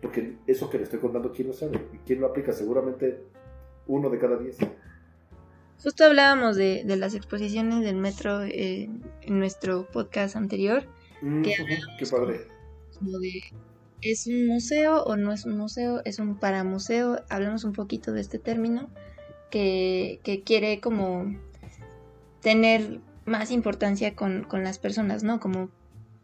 [0.01, 1.80] Porque eso que le estoy contando, ¿quién lo sabe?
[1.93, 2.51] ¿Y quién lo aplica?
[2.51, 3.24] Seguramente
[3.86, 4.57] uno de cada diez.
[5.84, 8.89] Justo hablábamos de, de las exposiciones del metro eh,
[9.22, 10.84] en nuestro podcast anterior,
[11.22, 12.47] Mm, ¿Qué ujú, qué padre.
[12.97, 13.30] como de
[14.01, 16.01] ¿es un museo o no es un museo?
[16.05, 17.20] ¿Es un paramuseo?
[17.30, 18.89] Hablamos un poquito de este término
[19.49, 21.35] que, que quiere como
[22.41, 25.39] tener más importancia con, con las personas, ¿no?
[25.39, 25.69] Como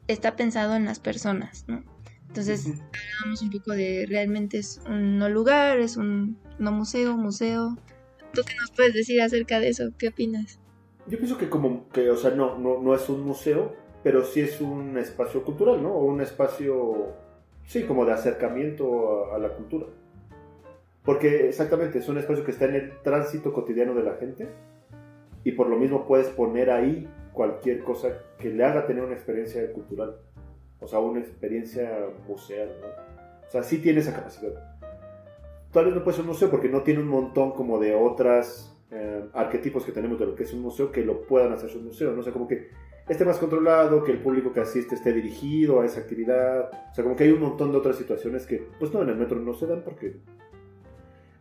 [0.08, 1.84] está pensado en las personas, ¿no?
[2.28, 7.78] Entonces hablábamos un poco de realmente es un no lugar, es un no museo, museo.
[8.34, 9.86] ¿Tú qué nos puedes decir acerca de eso?
[9.98, 10.60] ¿Qué opinas?
[11.08, 13.74] Yo pienso que como que, o sea, no, no, no es un museo,
[14.04, 15.94] pero sí es un espacio cultural, ¿no?
[15.94, 17.14] O un espacio,
[17.66, 19.86] sí, como de acercamiento a, a la cultura.
[21.06, 24.50] Porque exactamente, es un espacio que está en el tránsito cotidiano de la gente
[25.44, 29.72] y por lo mismo puedes poner ahí cualquier cosa que le haga tener una experiencia
[29.72, 30.18] cultural.
[30.80, 32.88] O sea, una experiencia museal, ¿no?
[33.48, 34.52] O sea, sí tiene esa capacidad.
[35.72, 38.76] Tal vez no puede ser un museo porque no tiene un montón como de otras
[38.92, 41.86] eh, arquetipos que tenemos de lo que es un museo que lo puedan hacer un
[41.86, 42.22] museo, ¿no?
[42.22, 42.70] O sea, como que
[43.08, 46.70] esté más controlado, que el público que asiste esté dirigido a esa actividad.
[46.92, 49.18] O sea, como que hay un montón de otras situaciones que, pues no, en el
[49.18, 50.18] metro no se dan porque,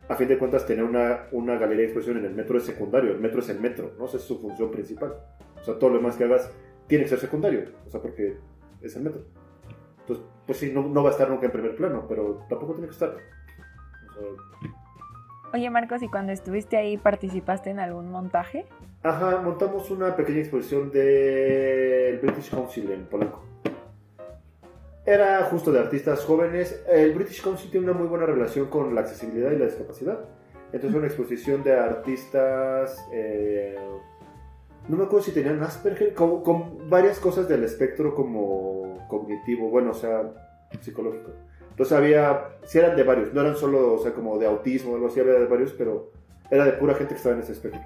[0.08, 3.12] a fin de cuentas, tener una, una galería de exposición en el metro es secundario.
[3.12, 4.06] El metro es el metro, ¿no?
[4.06, 5.14] Esa es su función principal.
[5.60, 6.50] O sea, todo lo demás que hagas
[6.86, 7.64] tiene que ser secundario.
[7.86, 8.36] O sea, porque
[8.82, 9.22] es el metro.
[10.00, 12.88] Entonces, pues sí, no, no va a estar nunca en primer plano, pero tampoco tiene
[12.88, 13.10] que estar.
[13.10, 14.70] O sea,
[15.54, 18.66] Oye, Marcos, ¿y cuando estuviste ahí participaste en algún montaje?
[19.04, 23.44] Ajá, montamos una pequeña exposición del British Council en Polanco.
[25.06, 26.82] Era justo de artistas jóvenes.
[26.88, 30.18] El British Council tiene una muy buena relación con la accesibilidad y la discapacidad.
[30.72, 32.98] Entonces, una exposición de artistas.
[33.12, 33.76] eh,
[34.88, 39.92] no me acuerdo si tenían Asperger, con, con varias cosas del espectro como cognitivo, bueno,
[39.92, 40.30] o sea,
[40.80, 41.30] psicológico.
[41.70, 44.94] Entonces había, si eran de varios, no eran solo, o sea, como de autismo o
[44.96, 46.12] algo así, había de varios, pero
[46.50, 47.80] era de pura gente que estaba en ese espectro.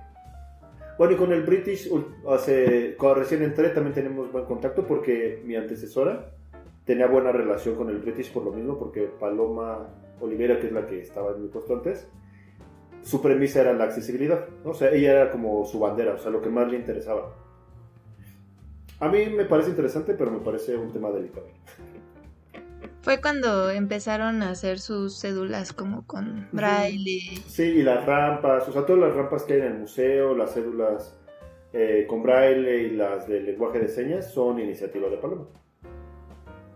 [0.99, 1.89] Bueno, y con el British,
[2.29, 6.33] hace, cuando recién entré también tenemos buen contacto porque mi antecesora
[6.89, 9.87] tenía buena relación con el British por lo mismo, porque Paloma
[10.21, 12.09] Olivera, que es la que estaba en mi puesto antes,
[13.03, 14.71] su premisa era la accesibilidad, ¿no?
[14.71, 17.35] o sea, ella era como su bandera, o sea, lo que más le interesaba.
[19.01, 21.47] A mí me parece interesante, pero me parece un tema delicado.
[23.03, 27.21] Fue cuando empezaron a hacer sus cédulas como con braille.
[27.47, 30.55] Sí, y las rampas, o sea, todas las rampas que hay en el museo, las
[30.55, 31.15] cédulas
[31.75, 35.49] eh, con braille y las de lenguaje de señas son iniciativa de Paloma.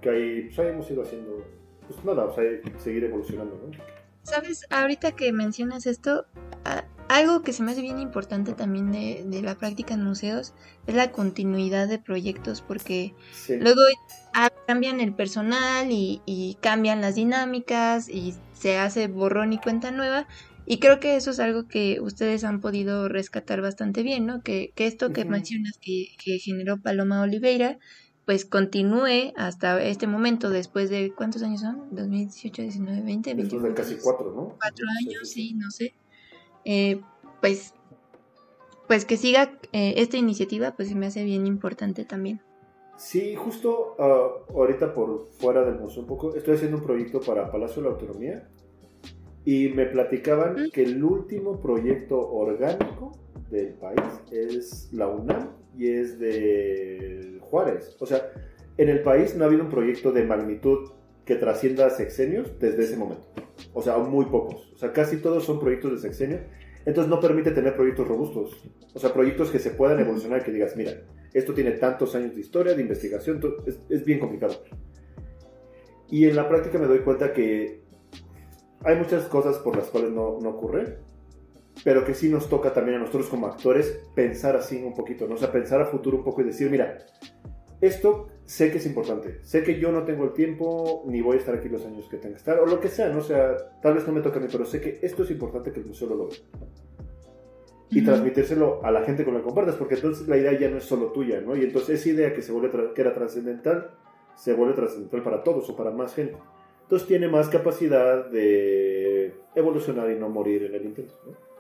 [0.03, 1.47] Que ahí, pues ahí hemos ido haciendo,
[1.89, 2.45] pues nada, o sea,
[2.79, 3.71] seguir evolucionando, ¿no?
[4.25, 6.27] Sabes, ahorita que mencionas esto,
[7.09, 10.55] algo que se me hace bien importante también de, de la práctica en museos
[10.87, 13.57] es la continuidad de proyectos, porque Sí.
[13.59, 13.81] luego
[14.35, 19.91] ah, cambian el personal y, y cambian las dinámicas y se hace borrón y cuenta
[19.91, 20.27] nueva.
[20.65, 24.43] Y creo que eso es algo que ustedes han podido rescatar bastante bien, ¿no?
[24.43, 25.31] Que, que esto que Ujú.
[25.33, 27.79] mencionas que, que generó Paloma Oliveira,
[28.25, 31.91] pues continúe hasta este momento, después de, ¿cuántos años son?
[31.91, 33.75] ¿2018, 19, 20, Después de 21?
[33.75, 34.57] casi cuatro, ¿no?
[34.61, 35.95] cuatro años, sí, sí, no sé.
[36.65, 37.01] Eh,
[37.41, 37.75] pues,
[38.87, 42.41] pues que siga eh, esta iniciativa, pues se me hace bien importante también.
[42.97, 47.51] Sí, justo ah, ahorita por fuera del museo un poco, estoy haciendo un proyecto para
[47.51, 48.49] Palacio de la Autonomía
[49.45, 50.71] y me platicaban Mm.
[50.71, 53.19] que el último proyecto orgánico
[53.51, 54.01] del país
[54.31, 57.97] es la UNAM y es de Juárez.
[58.01, 58.31] O sea,
[58.77, 60.91] en el país no ha habido un proyecto de magnitud
[61.25, 63.29] que trascienda sexenios desde ese momento.
[63.73, 64.73] O sea, muy pocos.
[64.75, 66.41] O sea, casi todos son proyectos de sexenio.
[66.85, 68.69] Entonces no permite tener proyectos robustos.
[68.95, 71.03] O sea, proyectos que se puedan evolucionar, que digas, mira,
[71.33, 74.55] esto tiene tantos años de historia, de investigación, es, es bien complicado.
[76.11, 77.83] Y en la práctica me doy cuenta que
[78.85, 80.99] hay muchas cosas por las cuales no, no ocurre,
[81.85, 85.35] pero que sí nos toca también a nosotros como actores pensar así un poquito, ¿no?
[85.35, 86.99] O sea, pensar a futuro un poco y decir, mira,
[87.81, 91.41] esto sé que es importante, sé que yo no tengo el tiempo, ni voy a
[91.41, 93.19] estar aquí los años que tenga que estar, o lo que sea, ¿no?
[93.19, 95.73] O sea, tal vez no me toca a mí, pero sé que esto es importante
[95.73, 96.37] que el museo lo logre
[97.93, 100.79] y transmitírselo a la gente con la que compartas, porque entonces la idea ya no
[100.79, 101.55] es solo tuya, ¿no?
[101.55, 103.91] Y entonces esa idea que se vuelve que era trascendental,
[104.35, 106.37] se vuelve trascendental para todos o para más gente.
[106.85, 111.52] Entonces tiene más capacidad de evolucionar y no morir en el intento, ¿no?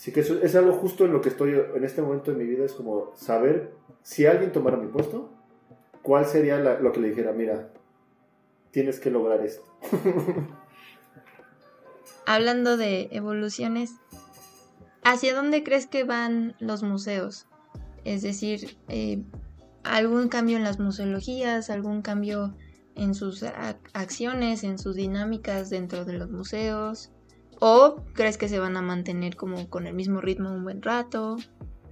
[0.00, 2.44] Así que eso es algo justo en lo que estoy en este momento de mi
[2.44, 5.28] vida, es como saber si alguien tomara mi puesto,
[6.00, 7.68] cuál sería la- lo que le dijera, mira,
[8.70, 9.62] tienes que lograr esto.
[12.24, 13.92] hablando de evoluciones,
[15.04, 17.46] ¿hacia dónde crees que van los museos?
[18.06, 19.22] Es decir, eh,
[19.84, 22.54] algún cambio en las museologías, algún cambio
[22.94, 23.42] en sus
[23.92, 27.10] acciones, en sus dinámicas dentro de los museos?
[27.60, 31.36] ¿O crees que se van a mantener como con el mismo ritmo un buen rato?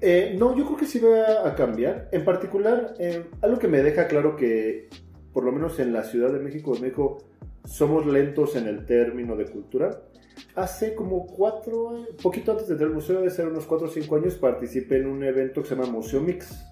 [0.00, 2.08] Eh, no, yo creo que sí va a cambiar.
[2.10, 4.88] En particular, eh, algo que me deja claro que,
[5.32, 7.18] por lo menos en la Ciudad de México, en México,
[7.64, 10.02] somos lentos en el término de cultura.
[10.54, 14.16] Hace como cuatro, poquito antes de entrar al museo, de ser unos cuatro o cinco
[14.16, 16.64] años, participé en un evento que se llama Museo Mix,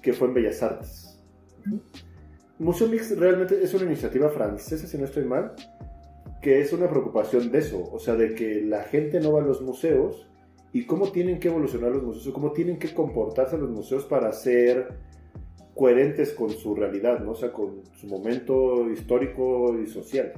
[0.00, 1.20] que fue en Bellas Artes.
[2.58, 5.52] Museo Mix realmente es una iniciativa francesa, si no estoy mal,
[6.46, 9.44] que es una preocupación de eso, o sea, de que la gente no va a
[9.44, 10.28] los museos
[10.72, 14.86] y cómo tienen que evolucionar los museos, cómo tienen que comportarse los museos para ser
[15.74, 17.32] coherentes con su realidad, ¿no?
[17.32, 20.34] o sea, con su momento histórico y social.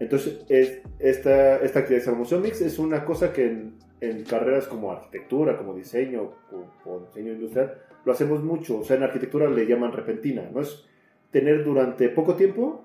[0.00, 4.90] Entonces, es, esta, esta actividad de Museo Mix es una cosa que en, carreras como
[4.90, 7.72] arquitectura, como diseño o, o, diseño industrial,
[8.04, 8.80] lo hacemos mucho.
[8.80, 10.60] O sea, en arquitectura le llaman repentina, ¿no?
[10.60, 10.84] Es
[11.30, 12.82] tener durante poco tiempo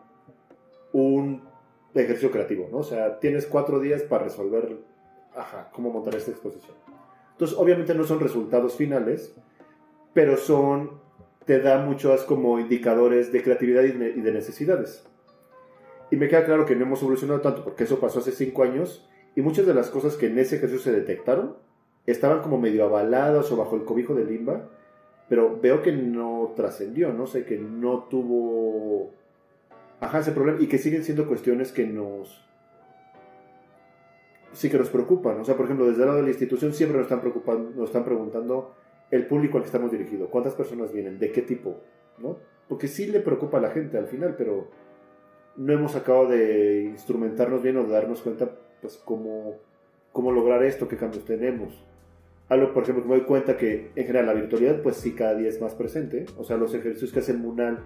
[0.93, 1.48] un
[1.93, 2.79] ejercicio creativo, ¿no?
[2.79, 4.77] O sea, tienes cuatro días para resolver,
[5.35, 6.75] ajá, cómo montar esta exposición.
[7.31, 9.33] Entonces, obviamente no son resultados finales,
[10.13, 10.91] pero son,
[11.45, 15.05] te da muchos como indicadores de creatividad y de necesidades.
[16.11, 19.07] Y me queda claro que no hemos evolucionado tanto porque eso pasó hace cinco años
[19.35, 21.55] y muchas de las cosas que en ese ejercicio se detectaron
[22.05, 24.69] estaban como medio avaladas o bajo el cobijo del limba,
[25.27, 29.13] pero veo que no trascendió, no sé, que no tuvo
[29.99, 32.45] ajá, ese problema y que siguen siendo cuestiones que nos
[34.53, 35.39] sí que nos preocupan.
[35.39, 37.89] O sea, por ejemplo, desde el lado de la institución siempre nos están preocupando, nos
[37.89, 38.75] están preguntando
[39.11, 41.77] el público al que estamos dirigidos, cuántas personas vienen, de qué tipo,
[42.19, 42.37] ¿no?
[42.67, 44.69] Porque sí le preocupa a la gente al final, pero
[45.57, 48.49] no hemos acabado de instrumentarnos bien o de darnos cuenta,
[48.81, 49.57] pues, cómo,
[50.11, 51.83] cómo lograr esto, qué cambios tenemos.
[52.47, 55.35] Algo, por ejemplo, que me doy cuenta que en general la virtualidad, pues sí, cada
[55.35, 56.25] día es más presente.
[56.37, 57.79] O sea, los ejercicios que hace el MUNAL,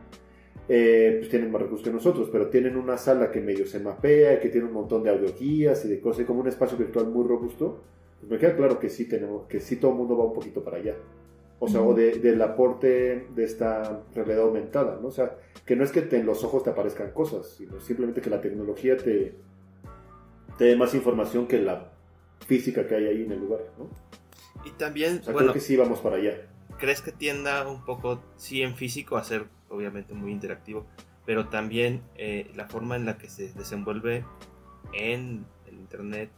[0.70, 4.40] eh, pues tienen más recursos que nosotros, pero tienen una sala que medio se mapea,
[4.40, 7.28] que tiene un montón de audioguías y de cosas, y como un espacio virtual muy
[7.28, 7.82] robusto.
[8.20, 10.64] Pues me queda claro que sí tenemos, que sí todo el mundo va un poquito
[10.64, 10.96] para allá.
[11.60, 15.08] O sea, o de, del aporte de esta realidad aumentada, ¿no?
[15.08, 18.30] O sea, que no es que en los ojos te aparezcan cosas, sino simplemente que
[18.30, 19.34] la tecnología te,
[20.58, 21.92] te dé más información que la
[22.46, 23.90] física que hay ahí en el lugar, ¿no?
[24.66, 26.48] Y también, o sea, creo que sí vamos para allá.
[26.80, 30.86] ¿Crees que tienda un poco, sí, en físico a ser obviamente muy interactivo,
[31.26, 34.26] pero también eh, la forma en la que se desenvuelve
[34.94, 36.32] en el Internet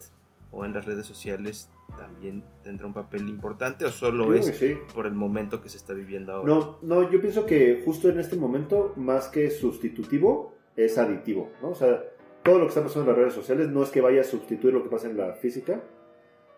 [0.51, 4.51] o en las redes sociales también tendrá un papel importante o solo es
[4.93, 6.53] por el momento que se está viviendo ahora?
[6.53, 11.69] No, no, yo pienso que justo en este momento, más que sustitutivo, es aditivo, ¿no?
[11.69, 12.03] O sea,
[12.43, 14.73] todo lo que está pasando en las redes sociales no es que vaya a sustituir
[14.73, 15.81] lo que pasa en la física,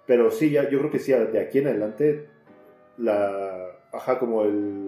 [0.06, 2.30] pero sí, ya, yo creo que sí, de aquí en adelante,
[2.98, 4.87] la, ajá, como el,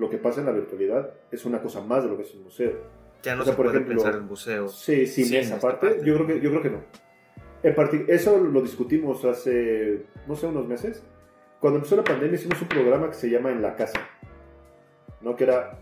[0.00, 2.44] lo que pasa en la virtualidad es una cosa más de lo que es un
[2.44, 2.72] museo.
[3.22, 4.66] Ya no se por puede ejemplo, pensar en museo.
[4.68, 6.80] Sí, sin, esa parte, Yo, creo que, yo creo que no.
[7.62, 11.04] En eso lo discutimos hace, no sé, unos meses.
[11.60, 14.00] Cuando empezó la pandemia hicimos un programa que se llama En la Casa,
[15.20, 15.36] ¿no?
[15.36, 15.78] que era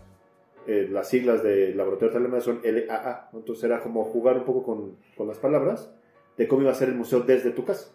[0.67, 3.29] eh, las siglas de Laboratorio de Alemania son LAA.
[3.31, 5.93] Entonces era como jugar un poco con, con, las palabras
[6.35, 7.93] de cómo iba a ser el museo desde tu casa.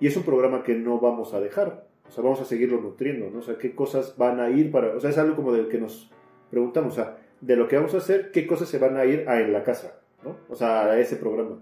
[0.00, 1.87] Y es un programa que no vamos a dejar.
[2.08, 3.40] O sea, vamos a seguirlo nutriendo, ¿no?
[3.40, 4.96] O sea, qué cosas van a ir para...
[4.96, 6.10] O sea, es algo como del que nos
[6.50, 9.28] preguntamos, o sea, de lo que vamos a hacer, qué cosas se van a ir
[9.28, 10.36] a en la casa, ¿no?
[10.48, 11.58] O sea, a ese programa.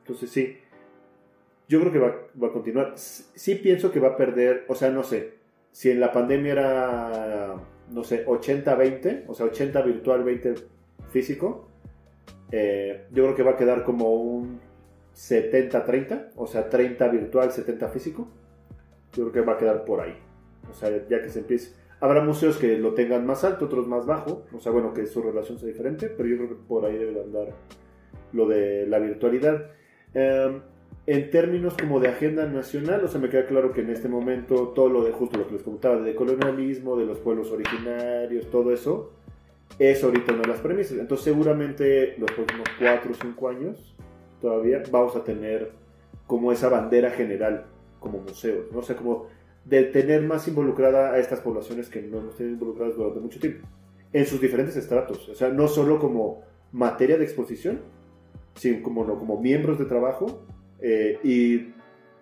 [0.00, 0.56] Entonces sí,
[1.68, 2.92] yo creo que va, a continuar.
[2.96, 5.34] Sí, pienso que va a perder, o sea, no sé,
[5.70, 7.54] si en la pandemia era,
[7.90, 10.54] no sé, 80-20, o sea, 80 virtual, 20
[11.10, 11.68] físico,
[12.50, 14.60] eh, yo creo que va a quedar como un
[15.14, 18.28] 70-30, o sea, 30 virtual, 70 físico.
[19.12, 20.16] Yo creo que va a quedar por ahí.
[20.70, 21.74] O sea, ya que se empiece.
[22.00, 24.44] Habrá museos que lo tengan más alto, otros más bajo.
[24.52, 27.20] O sea, bueno, que su relación sea diferente, pero yo creo que por ahí debe
[27.20, 27.48] andar
[28.32, 29.70] lo de la virtualidad.
[30.14, 30.60] Em,
[31.06, 34.68] en términos como de agenda nacional, o sea, me queda claro que en este momento
[34.68, 38.72] todo lo de justo lo que les comentaba, de colonialismo, de los pueblos originarios, todo
[38.72, 39.12] eso,
[39.78, 40.98] es ahorita una de las premisas.
[40.98, 43.96] Entonces seguramente los próximos 4 o 5 años
[44.40, 45.72] todavía vamos a tener
[46.26, 47.66] como esa bandera general
[47.98, 48.78] como museos, ¿no?
[48.78, 49.26] O sea, como
[49.64, 53.66] de tener más involucrada a estas poblaciones que no hemos tenido involucradas durante mucho tiempo,
[54.12, 56.42] en sus diferentes estratos, o sea, no solo como
[56.72, 57.80] materia de exposición,
[58.54, 60.42] sí, como, no, como miembros de trabajo
[60.80, 61.74] eh, y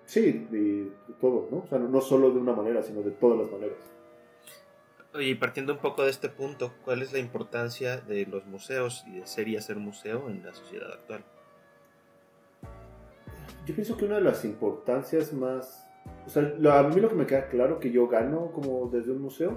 [0.05, 1.59] sí, y todo, ¿no?
[1.59, 3.79] O sea, no solo de una manera, sino de todas las maneras.
[5.18, 9.20] Y partiendo un poco de este punto, ¿cuál es la importancia de los museos y
[9.20, 11.24] de ser y hacer museo en la sociedad actual?
[13.66, 15.82] Yo pienso que una de las importancias más...
[16.24, 19.10] O sea, lo- a mí lo que me queda claro que yo gano como desde
[19.12, 19.56] un museo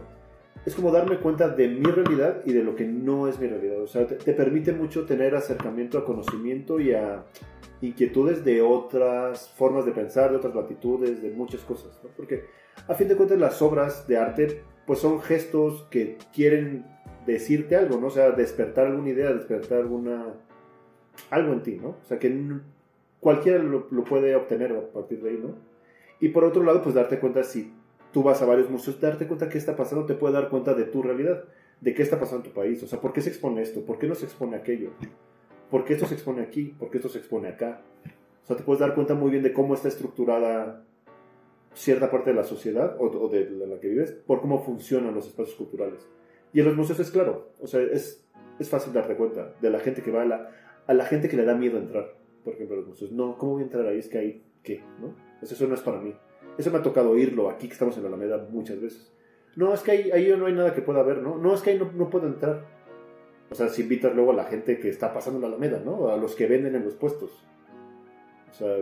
[0.65, 3.81] es como darme cuenta de mi realidad y de lo que no es mi realidad.
[3.81, 7.23] O sea, te, te permite mucho tener acercamiento a conocimiento y a
[7.81, 12.09] inquietudes de otras formas de pensar, de otras latitudes, de muchas cosas, ¿no?
[12.17, 12.43] Porque
[12.87, 16.85] a fin de cuentas las obras de arte pues son gestos que quieren
[17.25, 18.07] decirte algo, ¿no?
[18.07, 20.33] O sea, despertar alguna idea, despertar alguna...
[21.29, 21.89] algo en ti, ¿no?
[21.89, 22.27] O sea, que
[23.19, 25.55] cualquiera lo, lo puede obtener a partir de ahí, ¿no?
[26.19, 27.73] Y por otro lado, pues darte cuenta si
[28.11, 30.85] tú vas a varios museos, darte cuenta qué está pasando, te puede dar cuenta de
[30.85, 31.45] tu realidad,
[31.81, 33.99] de qué está pasando en tu país, o sea, por qué se expone esto, por
[33.99, 34.91] qué no se expone aquello,
[35.69, 37.81] por qué esto se expone aquí, por qué esto se expone acá.
[38.43, 40.83] O sea, te puedes dar cuenta muy bien de cómo está estructurada
[41.73, 45.27] cierta parte de la sociedad o, o de la que vives, por cómo funcionan los
[45.27, 46.07] espacios culturales.
[46.51, 48.25] Y en los museos es claro, o sea, es,
[48.59, 50.51] es fácil darte cuenta de la gente que va a la,
[50.87, 53.11] a la gente que le da miedo entrar, por ejemplo, los museos.
[53.11, 53.99] No, ¿cómo voy a entrar ahí?
[53.99, 54.83] Es que ahí, ¿qué?
[54.99, 55.15] ¿No?
[55.39, 56.13] Pues eso no es para mí.
[56.57, 59.11] Eso me ha tocado oírlo aquí que estamos en la Alameda muchas veces.
[59.55, 61.37] No, es que ahí, ahí no hay nada que pueda ver, ¿no?
[61.37, 62.65] No, es que ahí no, no puedo entrar.
[63.49, 66.09] O sea, si invitas luego a la gente que está pasando la Alameda, ¿no?
[66.09, 67.43] A los que venden en los puestos.
[68.51, 68.75] O sea,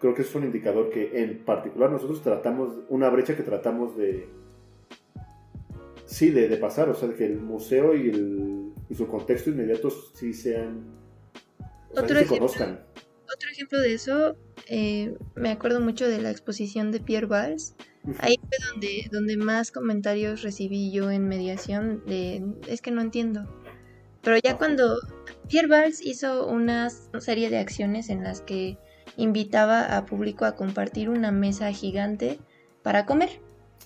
[0.00, 4.28] creo que es un indicador que en particular nosotros tratamos, una brecha que tratamos de,
[6.04, 9.50] sí, de, de pasar, o sea, de que el museo y, el, y su contexto
[9.50, 10.97] inmediato sí sean,
[11.90, 12.46] o sea, Otro ejemplo.
[12.46, 14.36] Otro ejemplo de eso,
[14.68, 17.74] eh, me acuerdo mucho de la exposición de Pierre Valls.
[18.20, 23.46] Ahí fue donde, donde más comentarios recibí yo en mediación de es que no entiendo.
[24.22, 24.58] Pero ya Ajá.
[24.58, 24.98] cuando
[25.48, 28.78] Pierre Valls hizo una serie de acciones en las que
[29.18, 32.38] invitaba a público a compartir una mesa gigante
[32.82, 33.40] para comer.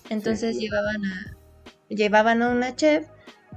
[0.09, 0.61] Entonces Sí.
[0.63, 1.37] llevaban a
[1.89, 3.07] llevaban a una chef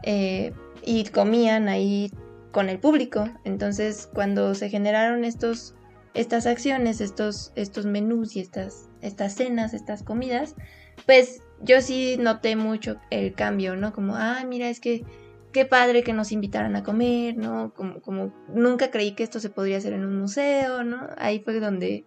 [0.03, 0.53] eh,
[0.85, 2.11] y comían ahí
[2.57, 3.29] con el público.
[3.45, 5.75] Entonces, cuando se generaron estos
[6.15, 10.55] estas acciones, estos estos menús y estas estas cenas, estas comidas,
[11.05, 13.93] pues yo sí noté mucho el cambio, ¿no?
[13.93, 15.05] Como, ah, mira, es que
[15.53, 17.75] qué padre que nos invitaran a comer, ¿no?
[17.75, 21.11] Como, como nunca creí que esto se podría hacer en un museo, ¿no?
[21.19, 22.07] Ahí fue donde,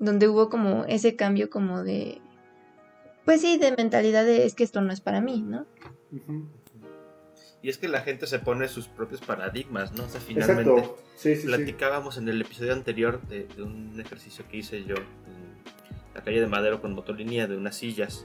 [0.00, 2.20] donde hubo como ese cambio como de,
[3.24, 5.64] pues sí, de mentalidad de es que esto no es para mí, ¿no?
[6.10, 6.48] Ujú.
[7.66, 10.04] Y es que la gente se pone sus propios paradigmas, ¿no?
[10.04, 11.46] O sea, finalmente Exacto, sí, sí, sí.
[11.48, 16.40] platicábamos en el episodio anterior de, de un ejercicio que hice yo en la calle
[16.40, 18.24] de Madero con motolinía de unas sillas.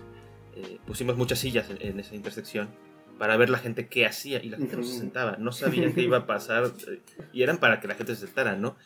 [0.56, 2.70] Eh, pusimos muchas sillas en, en esa intersección
[3.18, 6.02] para ver la gente qué hacía y la gente no se sentaba, no sabían qué
[6.02, 7.00] iba a pasar eh,
[7.34, 8.78] y eran para que la gente se sentara, ¿no?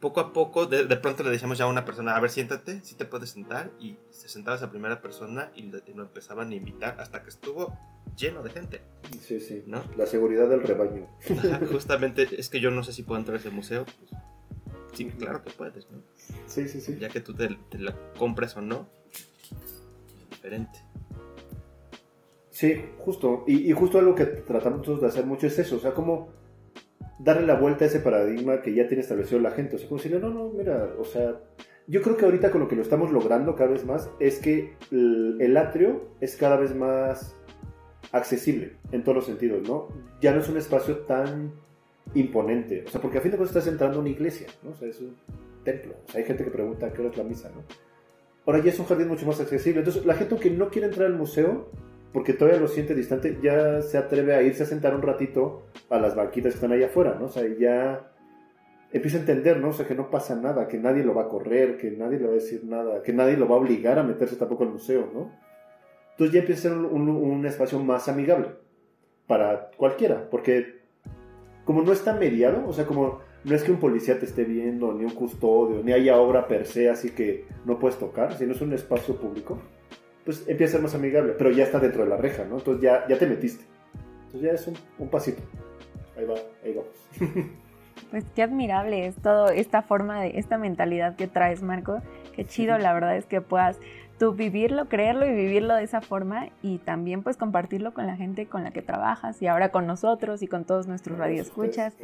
[0.00, 2.80] Poco a poco, de, de pronto le decíamos ya a una persona, a ver, siéntate,
[2.82, 6.50] si te puedes sentar, y se sentaba esa primera persona y, le- y lo empezaban
[6.50, 7.76] a invitar hasta que estuvo
[8.16, 8.80] lleno de gente,
[9.20, 9.62] Sí, sí.
[9.66, 9.82] ¿no?
[9.98, 11.06] La seguridad del rebaño.
[11.38, 13.84] Ajá, Justamente, es que yo no sé si puedo entrar a ese museo.
[13.84, 14.10] pues,
[14.94, 15.98] sí, claro que puedes, ¿no?
[16.46, 16.96] Sí, sí, sí.
[16.98, 20.78] Ya que tú te, te la compres o no, es diferente.
[22.50, 23.44] Sí, justo.
[23.46, 25.76] Y, y justo algo que tratamos de hacer mucho es eso.
[25.76, 26.28] O sea, como
[27.22, 29.76] darle la vuelta a ese paradigma que ya tiene establecido la gente.
[29.76, 31.38] O sea, como decirle, no, no, mira, o sea,
[31.86, 34.74] yo creo que ahorita con lo que lo estamos logrando cada vez más es que
[34.90, 37.36] el, atrio es cada vez más
[38.12, 39.88] accesible en todos los sentidos, ¿no?
[40.20, 41.52] Ya no es un espacio tan
[42.14, 42.84] imponente.
[42.86, 44.70] O sea, porque a fin de cuentas estás entrando a una iglesia, ¿no?
[44.70, 45.16] O sea, es un
[45.64, 45.94] templo.
[46.06, 47.64] O sea, hay gente que pregunta qué hora es la misa, ¿no?
[48.46, 49.80] Ahora ya es un jardín mucho más accesible.
[49.80, 51.70] Entonces, la gente que no quiere entrar al museo,
[52.12, 55.98] porque todavía lo siente distante, ya se atreve a irse a sentar un ratito a
[55.98, 57.26] las banquitas que están ahí afuera, ¿no?
[57.26, 58.10] O sea, ya
[58.92, 59.68] empieza a entender, ¿no?
[59.68, 62.24] O sea, que no pasa nada, que nadie lo va a correr, que nadie le
[62.26, 65.08] va a decir nada, que nadie lo va a obligar a meterse tampoco al museo,
[65.14, 65.30] ¿no?
[66.12, 68.48] Entonces ya empieza a ser un, un- un espacio más amigable
[69.26, 70.80] para cualquiera, porque
[71.64, 74.92] como no está mediado, o sea, como no es que un policía te esté viendo,
[74.92, 78.60] ni un custodio, ni haya obra per se, así que no puedes tocar, sino es
[78.60, 79.62] un espacio público,
[80.24, 82.58] pues empieza a ser más amigable, pero ya está dentro de la reja, ¿no?
[82.58, 83.64] Entonces ya, ya te metiste.
[84.26, 85.42] Entonces ya es un, un pasito.
[86.16, 87.50] Ahí va, ahí vamos.
[88.10, 92.02] Pues qué admirable es todo esta forma de esta mentalidad que traes, Marco.
[92.34, 93.78] Qué chido, la verdad es que puedas
[94.20, 98.46] tú vivirlo, creerlo y vivirlo de esa forma y también pues compartirlo con la gente
[98.46, 101.96] con la que trabajas y ahora con nosotros y con todos nuestros radioescuchas.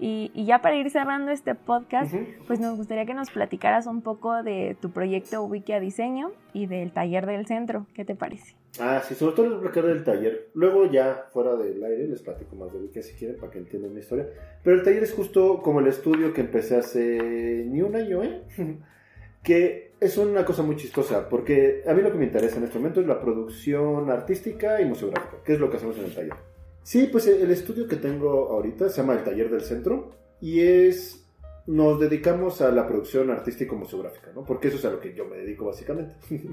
[0.00, 2.12] Y, y ya para ir cerrando este podcast,
[2.48, 6.90] pues nos gustaría que nos platicaras un poco de tu proyecto Wikia Diseño y del
[6.90, 7.86] taller del centro.
[7.94, 8.56] ¿Qué te parece?
[8.80, 10.50] Ah, sí, sobre todo les voy a platicar del taller.
[10.52, 13.94] Luego ya fuera del aire les platico más de Wiki si quieren para que entiendan
[13.94, 14.26] mi historia.
[14.64, 18.42] Pero el taller es justo como el estudio que empecé hace ni un año, ¿eh?
[19.46, 22.78] Que es una cosa muy chistosa, porque a mí lo que me interesa en este
[22.78, 26.34] momento es la producción artística y museográfica, que es lo que hacemos en el taller.
[26.82, 30.62] Sí, pues el el estudio que tengo ahorita se llama el Taller del Centro y
[30.62, 31.24] es
[31.68, 34.44] nos dedicamos a la producción artístico-museográfica, ¿no?
[34.44, 36.16] Porque eso es a lo que yo me dedico básicamente.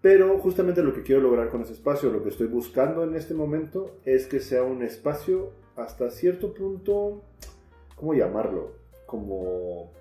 [0.00, 3.34] Pero justamente lo que quiero lograr con ese espacio, lo que estoy buscando en este
[3.34, 7.22] momento, es que sea un espacio hasta cierto punto,
[7.94, 8.72] ¿cómo llamarlo?
[9.06, 9.92] Como,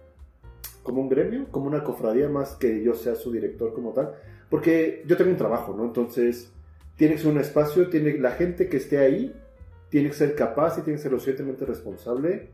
[0.84, 4.14] como un gremio, como una cofradía más que yo sea su director como tal.
[4.50, 5.86] Porque yo tengo un trabajo, ¿no?
[5.86, 6.52] Entonces,
[6.96, 9.34] tiene que ser un espacio, tiene la gente que esté ahí,
[9.90, 12.50] tiene que ser capaz y tiene que ser lo suficientemente responsable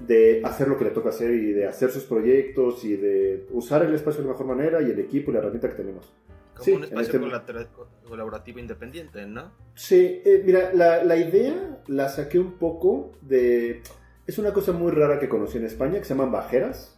[0.00, 3.82] de hacer lo que le toca hacer y de hacer sus proyectos y de usar
[3.82, 6.12] el espacio de la mejor manera y el equipo y la herramienta que tenemos.
[6.56, 7.66] Como un espacio este...
[8.04, 9.52] colaborativo independiente, ¿no?
[9.74, 13.82] Sí, eh, mira, la, la, idea la saqué un poco de...
[14.26, 16.97] Es una cosa muy rara que conocí en España que se llaman bajeras,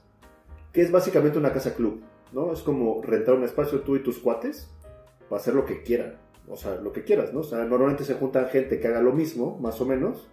[0.72, 2.00] que es básicamente una casa club,
[2.32, 2.52] ¿no?
[2.52, 4.70] Es como rentar un espacio tú y tus cuates
[5.28, 6.16] para hacer lo que quieran,
[6.48, 7.40] o sea, lo que quieras, ¿no?
[7.40, 10.28] O sea, normalmente se juntan gente que haga lo mismo, más o menos,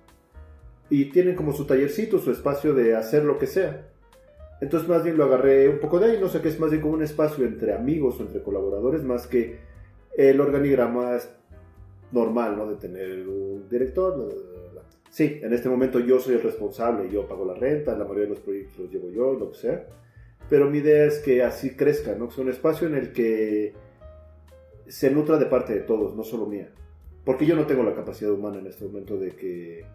[0.90, 3.90] y tienen como su tallercito, su espacio de hacer lo que sea.
[4.60, 6.82] Entonces más bien lo agarré un poco de ahí, no sé qué es más bien
[6.82, 9.60] como un espacio entre amigos o entre colaboradores, más que
[10.16, 11.18] el organigrama
[12.12, 12.68] normal, ¿no?
[12.68, 14.30] De tener un director.
[15.10, 18.30] Sí, en este momento yo soy el responsable, yo pago la renta, la mayoría de
[18.32, 19.88] los proyectos los llevo yo, lo que sea.
[20.50, 22.30] Pero mi idea es que así crezca, ¿no?
[22.30, 23.74] Que sea un espacio en el que
[24.88, 26.72] se nutra de parte de todos, no solo mía.
[27.26, 29.86] Porque yo no tengo la capacidad humana en este momento de que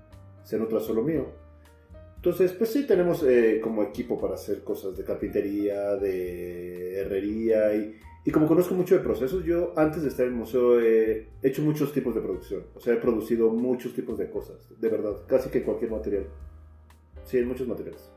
[0.45, 1.27] se nutra solo mío.
[2.17, 7.97] Entonces, pues sí, tenemos eh, como equipo para hacer cosas de carpintería, de herrería y,
[8.25, 11.63] y, como conozco mucho de procesos, yo antes de estar en el museo he hecho
[11.63, 12.65] muchos tipos de producción.
[12.75, 16.27] O sea, he producido muchos tipos de cosas, de verdad, casi que cualquier material.
[17.25, 18.12] Sí, en muchos materiales.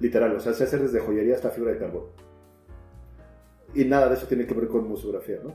[0.00, 2.04] Literal, o sea, se hace desde joyería hasta fibra de carbón.
[3.74, 5.54] Y nada de eso tiene que ver con museografía, ¿no?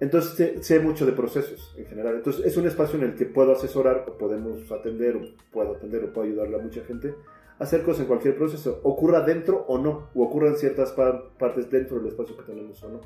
[0.00, 2.16] Entonces sé, mucho de procesos en general.
[2.16, 5.20] Entonces es un espacio en el que puedo asesorar, o podemos atender, o
[5.50, 7.14] puedo atender, o puedo ayudarle a mucha gente
[7.58, 11.68] a hacer cosas en cualquier proceso, ocurra dentro o no, o ocurra en ciertas partes
[11.70, 13.00] dentro del espacio que tenemos o no.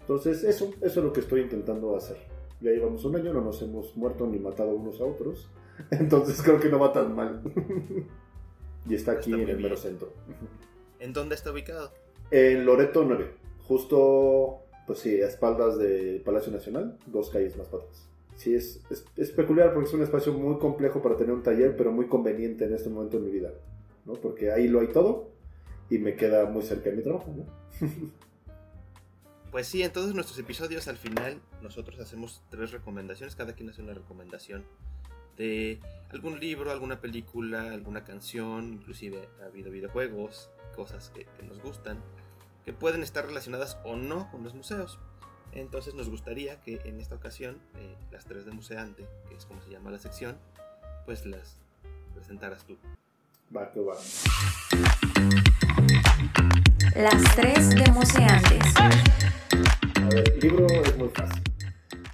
[0.00, 2.16] Entonces eso, eso es lo que estoy intentando hacer.
[2.62, 5.50] Ya llevamos un año, no nos hemos muerto ni matado unos a otros,
[5.90, 7.42] entonces creo que no va tan mal.
[8.88, 10.12] y está aquí en el mero centro.
[10.98, 11.92] ¿En dónde está ubicado?
[12.30, 13.30] En Loreto 9,
[13.66, 18.08] justo pues sí, a espaldas del Palacio Nacional, dos calles más para atrás.
[18.36, 18.80] Sí, es,
[19.16, 22.66] es, peculiar porque es un espacio muy complejo para tener un taller, pero muy conveniente
[22.66, 23.50] en este momento de mi vida,
[24.04, 24.12] ¿no?
[24.12, 25.30] Porque ahí lo hay todo
[25.90, 27.44] y me queda muy cerca de mi trabajo, ¿no?
[29.52, 33.80] Pues sí, en todos nuestros episodios al final nosotros hacemos tres recomendaciones, cada quien hace
[33.80, 34.66] una recomendación
[35.36, 35.80] de
[36.10, 42.02] algún libro, alguna película, alguna canción, inclusive ha habido videojuegos, cosas que nos gustan
[42.66, 44.98] que pueden estar relacionadas o no con los museos.
[45.52, 49.62] Entonces nos gustaría que en esta ocasión eh, las tres de Museante, que es como
[49.62, 50.36] se llama la sección,
[51.06, 51.58] pues las
[52.12, 52.76] presentaras tú.
[53.56, 53.94] Va, que va.
[56.96, 58.76] Las tres de Museantes.
[58.76, 61.42] A ver, el libro es muy fácil.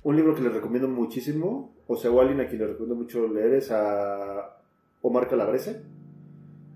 [0.04, 3.28] Un libro que les recomiendo muchísimo, o sea, o alguien a quien les recomiendo mucho
[3.28, 4.58] leer es a
[5.00, 5.82] Omar Calabrese.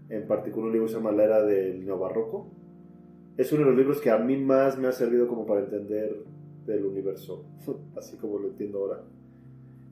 [0.08, 2.46] En particular un libro que se llama La Era del Neobarroco
[3.36, 6.24] es uno de los libros que a mí más me ha servido como para entender
[6.66, 7.44] del universo,
[7.96, 9.02] así como lo entiendo ahora.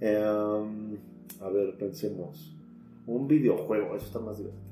[0.00, 0.96] Em,
[1.40, 2.56] a ver, pensemos.
[3.06, 4.64] Un videojuego, eso está más divertido.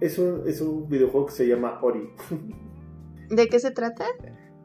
[0.00, 2.10] Es un, es un videojuego que se llama Ori.
[3.30, 4.06] ¿De qué se trata?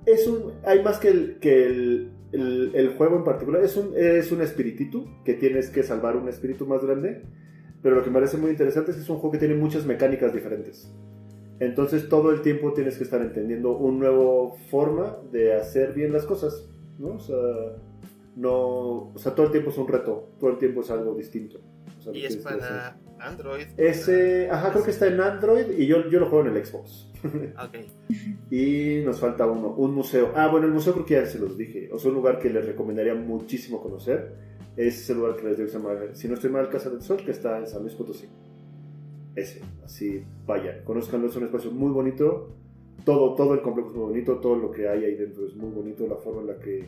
[0.05, 3.63] Es un, hay más que el, que el, el, juego en particular.
[3.63, 7.23] Es un, es un espiritito que tienes que salvar un espíritu más grande.
[7.81, 9.85] Pero lo que me parece muy interesante es que es un juego que tiene muchas
[9.85, 10.91] mecánicas diferentes.
[11.59, 16.25] Entonces todo el tiempo tienes que estar entendiendo una nueva forma de hacer bien las
[16.25, 16.67] cosas,
[16.99, 17.09] ¿no?
[17.09, 17.37] O sea,
[18.35, 21.59] no, o sea, todo el tiempo es un reto, todo el tiempo es algo distinto.
[22.11, 23.67] y es para Android.
[23.77, 27.11] Ese, ajá, creo que está en Android y yo, yo lo juego en el Xbox.
[27.25, 27.75] Ok.
[28.51, 30.31] y nos falta uno, un museo.
[30.35, 31.89] Ah, bueno, el museo creo que ya se los dije.
[31.91, 34.35] O sea, un lugar que les recomendaría muchísimo conocer.
[34.77, 37.01] Es ese lugar que les digo que se llama, si no estoy mal, Casa del
[37.01, 38.27] Sol, que está en San Luis Potosí
[39.35, 39.61] ese.
[39.83, 42.55] Así, vaya, conozcanlo, es un espacio muy bonito.
[43.03, 45.69] Todo, todo el complejo es muy bonito, todo lo que hay ahí dentro es muy
[45.69, 46.07] bonito.
[46.07, 46.85] La forma en la que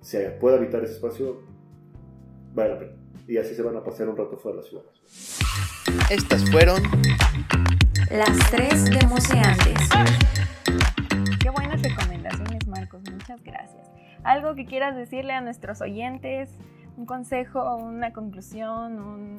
[0.00, 1.36] se puede habitar ese espacio
[2.54, 2.92] vale la pena.
[3.28, 4.84] Y así se van a pasear un rato fuera de la ciudad.
[6.10, 6.82] Estas fueron
[8.10, 9.88] las tres de Museantes.
[11.40, 13.02] Qué buenas recomendaciones, Marcos.
[13.10, 13.90] Muchas gracias.
[14.22, 16.50] ¿Algo que quieras decirle a nuestros oyentes?
[16.96, 19.38] ¿Un consejo, una conclusión, un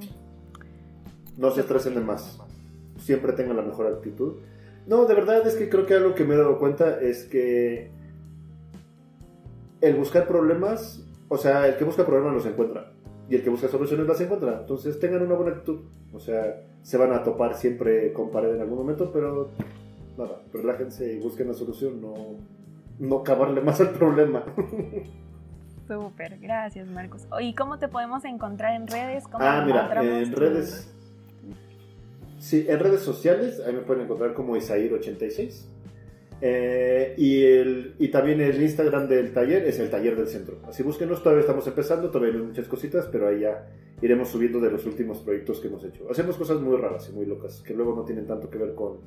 [1.37, 2.39] no se estresen de más.
[2.97, 4.35] Siempre tengan la mejor actitud.
[4.87, 7.91] No, de verdad es que creo que algo que me he dado cuenta es que
[9.81, 12.93] el buscar problemas, o sea, el que busca problemas los encuentra.
[13.29, 14.59] Y el que busca soluciones las encuentra.
[14.61, 15.81] Entonces tengan una buena actitud.
[16.13, 19.49] O sea, se van a topar siempre con pared en algún momento, pero
[20.17, 22.13] nada, relájense y busquen la solución, no,
[22.99, 24.43] no cavarle más al problema.
[25.87, 27.27] Súper, gracias Marcos.
[27.41, 29.23] ¿Y cómo te podemos encontrar en redes?
[29.33, 30.91] ah, mira, en redes...
[32.39, 35.65] Sí, en redes sociales, ahí me pueden encontrar como Isair86.
[36.41, 40.59] Eh, y, el, y también el Instagram del taller es el taller del centro.
[40.67, 43.67] Así búsquenos, todavía estamos empezando, todavía hay muchas cositas, pero ahí ya
[44.01, 46.09] iremos subiendo de los últimos proyectos que hemos hecho.
[46.09, 48.99] Hacemos cosas muy raras y muy locas, que luego no tienen tanto que ver con,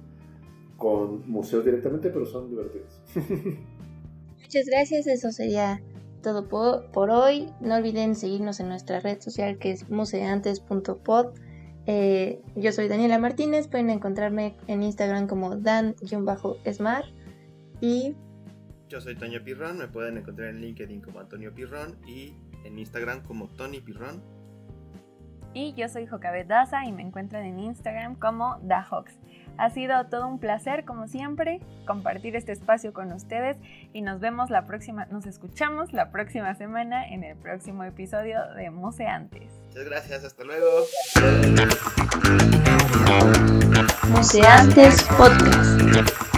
[0.76, 3.00] con museos directamente, pero son divertidas.
[4.42, 5.82] Muchas gracias, eso sería
[6.22, 7.52] todo por, por, hoy.
[7.60, 11.26] No olviden seguirnos en nuestra red social que es museantes.pod.
[11.86, 17.06] Eh, yo soy Daniela Martínez, pueden encontrarme en Instagram como dan-smart
[17.80, 18.16] y...
[18.88, 22.34] Yo soy Toño Pirrón, me pueden encontrar en LinkedIn como Antonio Pirrón y
[22.64, 24.22] en Instagram como Tony Pirrón.
[25.54, 29.12] Y yo soy Jocabet Daza y me encuentran en Instagram como Dahox.
[29.58, 33.56] Ha sido todo un placer, como siempre, compartir este espacio con ustedes
[33.92, 38.70] y nos vemos la próxima, nos escuchamos la próxima semana en el próximo episodio de
[38.70, 39.50] Museantes.
[39.66, 40.68] Muchas gracias, hasta luego.
[44.10, 46.37] Museantes Podcast.